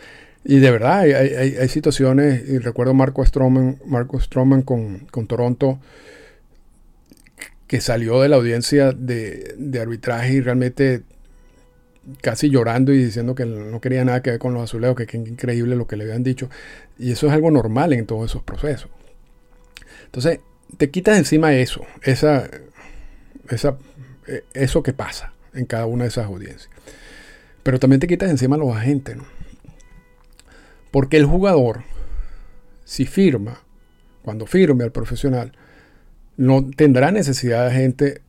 y 0.43 0.59
de 0.59 0.71
verdad 0.71 0.99
hay, 0.99 1.67
situaciones, 1.67 2.47
y 2.47 2.59
recuerdo 2.59 2.93
Marco 2.93 3.25
Stroman, 3.25 3.77
Marco 3.85 4.19
Stroman 4.19 4.61
con, 4.61 5.27
Toronto, 5.27 5.79
que 7.67 7.81
salió 7.81 8.21
de 8.21 8.29
la 8.29 8.37
audiencia 8.37 8.91
de, 8.91 9.79
arbitraje 9.81 10.33
y 10.33 10.41
realmente 10.41 11.03
casi 12.21 12.49
llorando 12.49 12.93
y 12.93 13.03
diciendo 13.03 13.35
que 13.35 13.45
no 13.45 13.79
quería 13.81 14.03
nada 14.05 14.23
que 14.23 14.31
ver 14.31 14.39
con 14.39 14.53
los 14.53 14.63
azulejos, 14.63 14.95
que, 14.95 15.05
que 15.05 15.17
increíble 15.17 15.75
lo 15.75 15.85
que 15.85 15.97
le 15.97 16.05
habían 16.05 16.23
dicho. 16.23 16.49
Y 16.97 17.11
eso 17.11 17.27
es 17.27 17.33
algo 17.33 17.51
normal 17.51 17.93
en 17.93 18.05
todos 18.05 18.31
esos 18.31 18.41
procesos. 18.41 18.89
Entonces, 20.05 20.39
te 20.77 20.89
quitas 20.89 21.17
encima 21.17 21.53
eso, 21.53 21.85
esa, 22.01 22.49
esa, 23.49 23.77
e, 24.27 24.43
eso 24.53 24.81
que 24.81 24.93
pasa 24.93 25.33
en 25.53 25.65
cada 25.65 25.85
una 25.85 26.05
de 26.05 26.09
esas 26.09 26.25
audiencias. 26.25 26.69
Pero 27.63 27.79
también 27.79 27.99
te 27.99 28.07
quitas 28.07 28.29
encima 28.29 28.57
los 28.57 28.75
agentes, 28.75 29.17
¿no? 29.17 29.38
Porque 30.91 31.17
el 31.17 31.25
jugador, 31.25 31.83
si 32.83 33.05
firma, 33.05 33.61
cuando 34.23 34.45
firme 34.45 34.83
al 34.83 34.91
profesional, 34.91 35.53
no 36.37 36.69
tendrá 36.69 37.11
necesidad 37.11 37.61
de 37.65 37.71
agente 37.71 38.21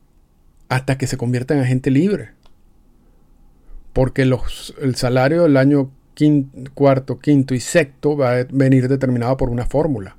hasta 0.69 0.97
que 0.97 1.07
se 1.07 1.17
convierta 1.17 1.53
en 1.53 1.61
agente 1.61 1.91
libre. 1.91 2.31
Porque 3.93 4.25
los, 4.25 4.73
el 4.81 4.95
salario 4.95 5.43
del 5.43 5.57
año 5.57 5.91
cuarto, 6.73 7.19
quinto 7.19 7.53
y 7.53 7.59
sexto 7.59 8.15
va 8.15 8.39
a 8.39 8.43
venir 8.43 8.87
determinado 8.87 9.37
por 9.37 9.49
una 9.49 9.65
fórmula. 9.65 10.15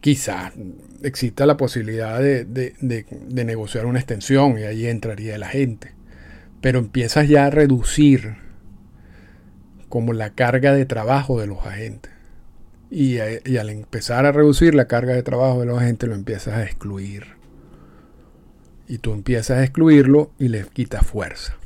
Quizás 0.00 0.52
exista 1.02 1.46
la 1.46 1.56
posibilidad 1.56 2.18
de, 2.18 3.06
negociar 3.30 3.86
una 3.86 4.00
extensión 4.00 4.58
y 4.58 4.64
ahí 4.64 4.86
entraría 4.86 5.38
la 5.38 5.48
gente. 5.48 5.92
Pero 6.60 6.78
empiezas 6.78 7.28
ya 7.28 7.46
a 7.46 7.50
reducir 7.50 8.36
como 9.92 10.14
la 10.14 10.30
carga 10.30 10.72
de 10.72 10.86
trabajo 10.86 11.38
de 11.38 11.46
los 11.46 11.66
agentes. 11.66 12.10
Y, 12.90 13.18
y, 13.44 13.58
al 13.58 13.68
empezar 13.68 14.24
a 14.24 14.32
reducir 14.32 14.74
la 14.74 14.86
carga 14.86 15.12
de 15.12 15.22
trabajo 15.22 15.60
de 15.60 15.66
los 15.66 15.82
agentes 15.82 16.08
lo 16.08 16.14
empiezas 16.14 16.54
a 16.54 16.64
excluir. 16.64 17.26
Y 18.88 18.96
tú 18.96 19.12
empiezas 19.12 19.58
a 19.58 19.62
excluirlo 19.62 20.30
y 20.38 20.48
le 20.48 20.64
quitas 20.64 21.06
fuerza. 21.06 21.58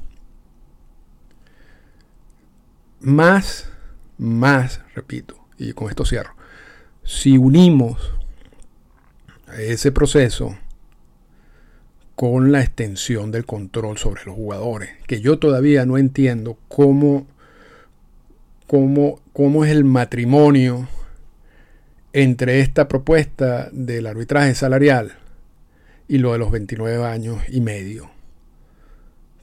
Más, 2.99 3.71
más, 4.19 4.81
repito, 4.97 5.39
y 5.57 5.73
con 5.73 5.89
esto 5.89 6.05
cierro, 6.05 6.35
si 7.05 7.39
unimos 7.39 8.13
ese 9.57 9.93
proceso 9.93 10.59
con 12.17 12.51
la 12.51 12.61
extensión 12.61 13.31
del 13.31 13.47
control 13.47 13.99
sobre 13.99 14.25
los 14.25 14.35
jugadores, 14.35 14.91
que 15.07 15.21
yo 15.21 15.39
todavía 15.39 15.87
no 15.87 15.97
entiendo 15.97 16.59
cómo, 16.67 17.29
cómo, 18.67 19.21
cómo 19.33 19.65
es 19.65 19.71
el 19.71 19.85
matrimonio 19.85 20.89
entre 22.13 22.61
esta 22.61 22.89
propuesta 22.89 23.69
del 23.73 24.07
arbitraje 24.07 24.55
salarial 24.55 25.19
y 26.09 26.19
lo 26.19 26.33
de 26.33 26.39
los 26.39 26.51
29 26.51 27.05
años 27.05 27.43
y 27.49 27.61
medio. 27.61 28.11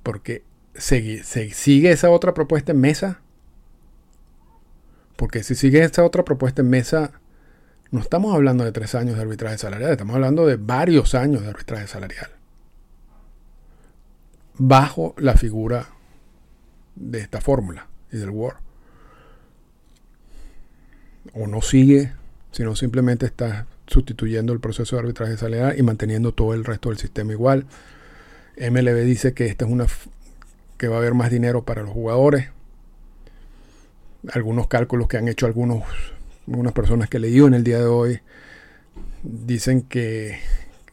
Porque 0.02 0.44
se, 0.76 1.24
sigue 1.54 1.92
esa 1.92 2.10
otra 2.10 2.34
propuesta 2.34 2.72
en 2.72 2.82
mesa. 2.82 3.22
Porque 5.16 5.44
si 5.44 5.56
sigue 5.56 5.84
esa 5.84 6.04
otra 6.04 6.26
propuesta 6.26 6.62
en 6.62 6.70
mesa, 6.70 7.12
no 7.92 8.00
estamos 8.00 8.34
hablando 8.34 8.64
de 8.64 8.72
tres 8.72 8.96
años 8.96 9.16
de 9.16 9.22
arbitraje 9.22 9.58
salarial, 9.58 9.92
estamos 9.92 10.16
hablando 10.16 10.48
de 10.48 10.56
varios 10.56 11.14
años 11.14 11.44
de 11.44 11.50
arbitraje 11.50 11.88
salarial. 11.88 12.32
Bajo 14.58 15.14
la 15.18 15.36
figura 15.36 15.90
de 16.96 17.20
esta 17.20 17.40
fórmula 17.40 17.88
y 18.12 18.18
del 18.18 18.32
Word. 18.32 18.58
O 21.34 21.48
no 21.48 21.62
sigue, 21.62 22.12
sino 22.52 22.76
simplemente 22.76 23.26
está 23.26 23.68
sustituyendo 23.88 24.54
el 24.54 24.60
proceso 24.60 24.96
de 24.96 25.02
arbitraje 25.02 25.38
salarial 25.38 25.78
y 25.78 25.84
manteniendo 25.84 26.34
todo 26.34 26.54
el 26.54 26.66
resto 26.66 26.90
del 26.90 26.98
sistema 26.98 27.32
igual. 27.32 27.66
MLB 28.58 29.04
dice 29.06 29.34
que 29.34 29.48
esta 29.48 29.66
es 29.66 29.72
una 29.72 29.88
que 30.78 30.88
va 30.88 30.96
a 30.96 31.00
haber 31.00 31.14
más 31.14 31.32
dinero 31.32 31.64
para 31.64 31.82
los 31.82 31.92
jugadores. 31.92 32.50
Algunos 34.32 34.68
cálculos 34.68 35.08
que 35.08 35.18
han 35.18 35.28
hecho 35.28 35.46
algunos 35.46 35.84
algunas 36.48 36.74
personas 36.74 37.10
que 37.10 37.20
leí 37.20 37.40
en 37.40 37.54
el 37.54 37.64
día 37.64 37.80
de 37.80 37.86
hoy 37.86 38.20
dicen 39.24 39.84
que, 39.84 40.40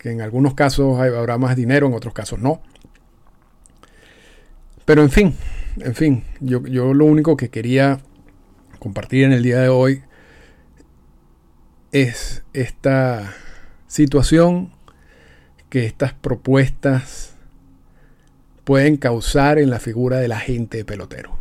en 0.05 0.21
algunos 0.21 0.55
casos 0.55 0.99
habrá 0.99 1.39
más 1.39 1.57
dinero, 1.57 1.87
en 1.87 1.95
otros 1.95 2.15
casos 2.15 2.39
no. 2.39 2.63
Pero 4.85 5.03
en 5.03 5.11
fin, 5.11 5.35
en 5.79 5.95
fin, 5.95 6.25
yo, 6.41 6.65
yo 6.67 6.95
lo 6.95 7.05
único 7.05 7.37
que 7.37 7.51
quería 7.51 8.01
compartir 8.79 9.25
en 9.25 9.33
el 9.33 9.43
día 9.43 9.61
de 9.61 9.69
hoy 9.69 10.03
es 11.93 12.43
esta 12.53 13.35
situación 13.87 14.71
que 15.69 15.87
estas 15.87 16.13
propuestas 16.13 17.35
pueden 18.65 18.97
causar 18.97 19.59
en 19.59 19.71
la 19.71 19.81
figura 19.81 20.19
del 20.19 20.33
agente 20.33 20.85
pelotero. 20.85 21.39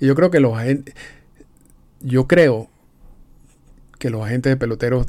Y 0.00 0.06
yo 0.06 0.14
creo 0.14 0.30
que 0.30 0.40
los 0.40 0.58
agentes, 0.58 0.94
yo 2.00 2.26
creo 2.26 2.68
que 3.98 4.10
los 4.10 4.24
agentes 4.24 4.50
de 4.50 4.56
peloteros 4.56 5.06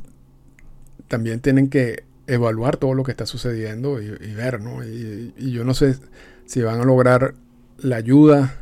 también 1.07 1.41
tienen 1.41 1.69
que 1.69 2.03
evaluar 2.27 2.77
todo 2.77 2.93
lo 2.93 3.03
que 3.03 3.11
está 3.11 3.25
sucediendo 3.25 4.01
y, 4.01 4.33
ver, 4.33 4.61
¿no? 4.61 4.83
Y, 4.83 5.33
y, 5.37 5.51
yo 5.51 5.65
no 5.65 5.73
sé 5.73 5.97
si 6.45 6.61
van 6.61 6.79
a 6.79 6.85
lograr 6.85 7.33
la 7.77 7.97
ayuda 7.97 8.55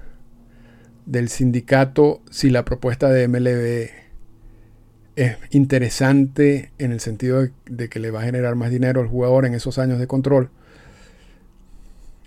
del 1.05 1.29
sindicato 1.29 2.21
si 2.31 2.49
la 2.49 2.65
propuesta 2.65 3.09
de 3.09 3.27
MLB 3.27 4.00
es 5.15 5.37
interesante 5.49 6.71
en 6.77 6.91
el 6.91 6.99
sentido 6.99 7.47
de, 7.65 7.89
que 7.89 7.99
le 7.99 8.11
va 8.11 8.21
a 8.21 8.25
generar 8.25 8.55
más 8.55 8.71
dinero 8.71 9.01
al 9.01 9.07
jugador 9.07 9.45
en 9.45 9.53
esos 9.53 9.77
años 9.77 9.99
de 9.99 10.07
control, 10.07 10.49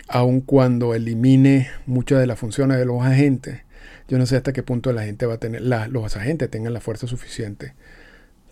aun 0.08 0.40
cuando 0.40 0.94
elimine 0.94 1.70
muchas 1.86 2.20
de 2.20 2.26
las 2.26 2.38
funciones 2.38 2.78
de 2.78 2.84
los 2.84 3.02
agentes. 3.02 3.62
Yo 4.08 4.18
no 4.18 4.26
sé 4.26 4.36
hasta 4.36 4.52
qué 4.52 4.62
punto 4.62 4.92
la 4.92 5.04
gente 5.04 5.26
va 5.26 5.34
a 5.34 5.38
tener, 5.38 5.62
los 5.62 6.16
agentes 6.16 6.50
tengan 6.50 6.74
la 6.74 6.80
fuerza 6.80 7.06
suficiente 7.06 7.74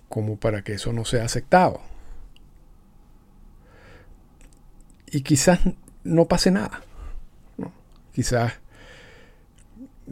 como 0.09 0.37
para 0.37 0.63
que 0.63 0.75
eso 0.75 0.93
no 0.93 1.05
sea 1.05 1.25
aceptado. 1.25 1.81
Y 5.11 5.21
quizás 5.23 5.61
no 6.05 6.27
pase 6.27 6.51
nada. 6.51 6.83
Quizás 8.15 8.55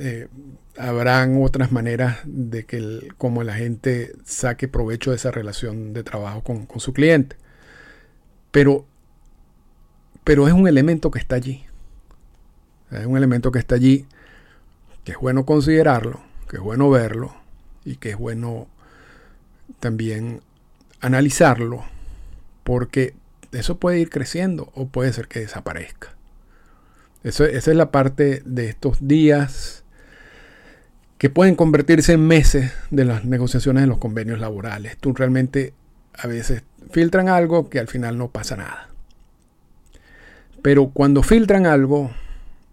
eh, 0.02 0.28
habrán 0.78 1.42
otras 1.42 1.72
maneras 1.72 2.20
de 2.24 2.64
que 2.64 2.78
el, 2.78 3.12
como 3.18 3.42
la 3.42 3.52
gente 3.52 4.12
saque 4.24 4.66
provecho 4.66 5.10
de 5.10 5.16
esa 5.16 5.30
relación 5.30 5.92
de 5.92 6.02
trabajo 6.02 6.42
con, 6.42 6.66
su 6.80 6.94
cliente. 6.94 7.36
Pero, 8.50 8.86
pero 10.24 10.48
es 10.48 10.54
un 10.54 10.66
elemento 10.66 11.10
que 11.10 11.18
está 11.18 11.36
allí. 11.36 11.66
Es 12.90 13.04
un 13.04 13.18
elemento 13.18 13.52
que 13.52 13.58
está 13.58 13.74
allí, 13.74 14.06
que 15.04 15.12
es 15.12 15.18
bueno 15.18 15.44
considerarlo, 15.44 16.22
que 16.48 16.56
es 16.56 16.62
bueno 16.62 16.88
verlo 16.88 17.34
y 17.84 17.96
que 17.96 18.08
es 18.10 18.16
bueno 18.16 18.68
también 19.80 20.40
analizarlo, 21.02 21.84
porque 22.64 23.12
eso 23.52 23.78
puede 23.78 24.00
ir 24.00 24.08
creciendo 24.08 24.72
o 24.74 24.88
puede 24.88 25.12
ser 25.12 25.28
que 25.28 25.40
desaparezca. 25.40 26.14
Eso, 27.22 27.44
esa 27.44 27.70
es 27.70 27.76
la 27.76 27.90
parte 27.90 28.42
de 28.46 28.70
estos 28.70 29.06
días 29.06 29.80
que 31.20 31.28
pueden 31.28 31.54
convertirse 31.54 32.14
en 32.14 32.26
meses 32.26 32.72
de 32.88 33.04
las 33.04 33.26
negociaciones 33.26 33.82
de 33.82 33.86
los 33.86 33.98
convenios 33.98 34.40
laborales. 34.40 34.96
Tú 34.96 35.12
realmente 35.12 35.74
a 36.14 36.26
veces 36.26 36.62
filtran 36.92 37.28
algo 37.28 37.68
que 37.68 37.78
al 37.78 37.88
final 37.88 38.16
no 38.16 38.30
pasa 38.30 38.56
nada. 38.56 38.88
Pero 40.62 40.88
cuando 40.94 41.22
filtran 41.22 41.66
algo, 41.66 42.10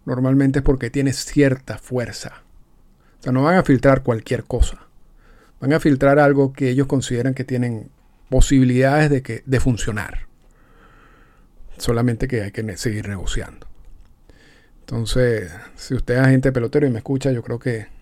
normalmente 0.06 0.60
es 0.60 0.64
porque 0.64 0.88
tiene 0.88 1.12
cierta 1.12 1.76
fuerza. 1.76 2.42
O 3.20 3.22
sea, 3.22 3.32
no 3.32 3.42
van 3.42 3.56
a 3.56 3.64
filtrar 3.64 4.02
cualquier 4.02 4.44
cosa. 4.44 4.78
Van 5.60 5.74
a 5.74 5.78
filtrar 5.78 6.18
algo 6.18 6.54
que 6.54 6.70
ellos 6.70 6.86
consideran 6.86 7.34
que 7.34 7.44
tienen 7.44 7.90
posibilidades 8.30 9.10
de, 9.10 9.20
que, 9.20 9.42
de 9.44 9.60
funcionar. 9.60 10.20
Solamente 11.76 12.28
que 12.28 12.44
hay 12.44 12.52
que 12.52 12.78
seguir 12.78 13.10
negociando. 13.10 13.66
Entonces, 14.80 15.52
si 15.76 15.92
usted 15.92 16.14
es 16.14 16.20
agente 16.20 16.50
pelotero 16.50 16.86
y 16.86 16.90
me 16.90 16.96
escucha, 16.96 17.30
yo 17.30 17.42
creo 17.42 17.58
que 17.58 17.97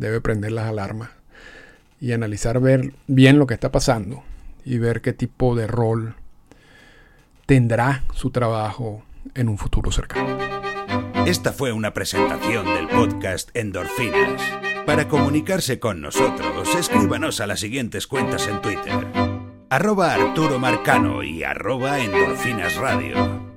debe 0.00 0.20
prender 0.20 0.52
las 0.52 0.66
alarmas 0.66 1.10
y 2.00 2.12
analizar 2.12 2.58
ver 2.58 2.94
bien 3.06 3.38
lo 3.38 3.46
que 3.46 3.54
está 3.54 3.70
pasando 3.70 4.22
y 4.64 4.78
ver 4.78 5.02
qué 5.02 5.12
tipo 5.12 5.54
de 5.54 5.66
rol 5.66 6.14
tendrá 7.46 8.04
su 8.14 8.30
trabajo 8.30 9.04
en 9.34 9.48
un 9.48 9.58
futuro 9.58 9.92
cercano. 9.92 10.38
Esta 11.26 11.52
fue 11.52 11.72
una 11.72 11.92
presentación 11.92 12.64
del 12.64 12.88
podcast 12.88 13.54
Endorfinas. 13.54 14.42
Para 14.86 15.06
comunicarse 15.06 15.78
con 15.78 16.00
nosotros, 16.00 16.74
escríbanos 16.74 17.40
a 17.40 17.46
las 17.46 17.60
siguientes 17.60 18.06
cuentas 18.06 18.48
en 18.48 18.62
Twitter. 18.62 19.06
Arroba 19.68 20.14
Arturo 20.14 20.58
Marcano 20.58 21.22
y 21.22 21.44
arroba 21.44 22.00
Endorfinas 22.00 22.74
Radio. 22.76 23.49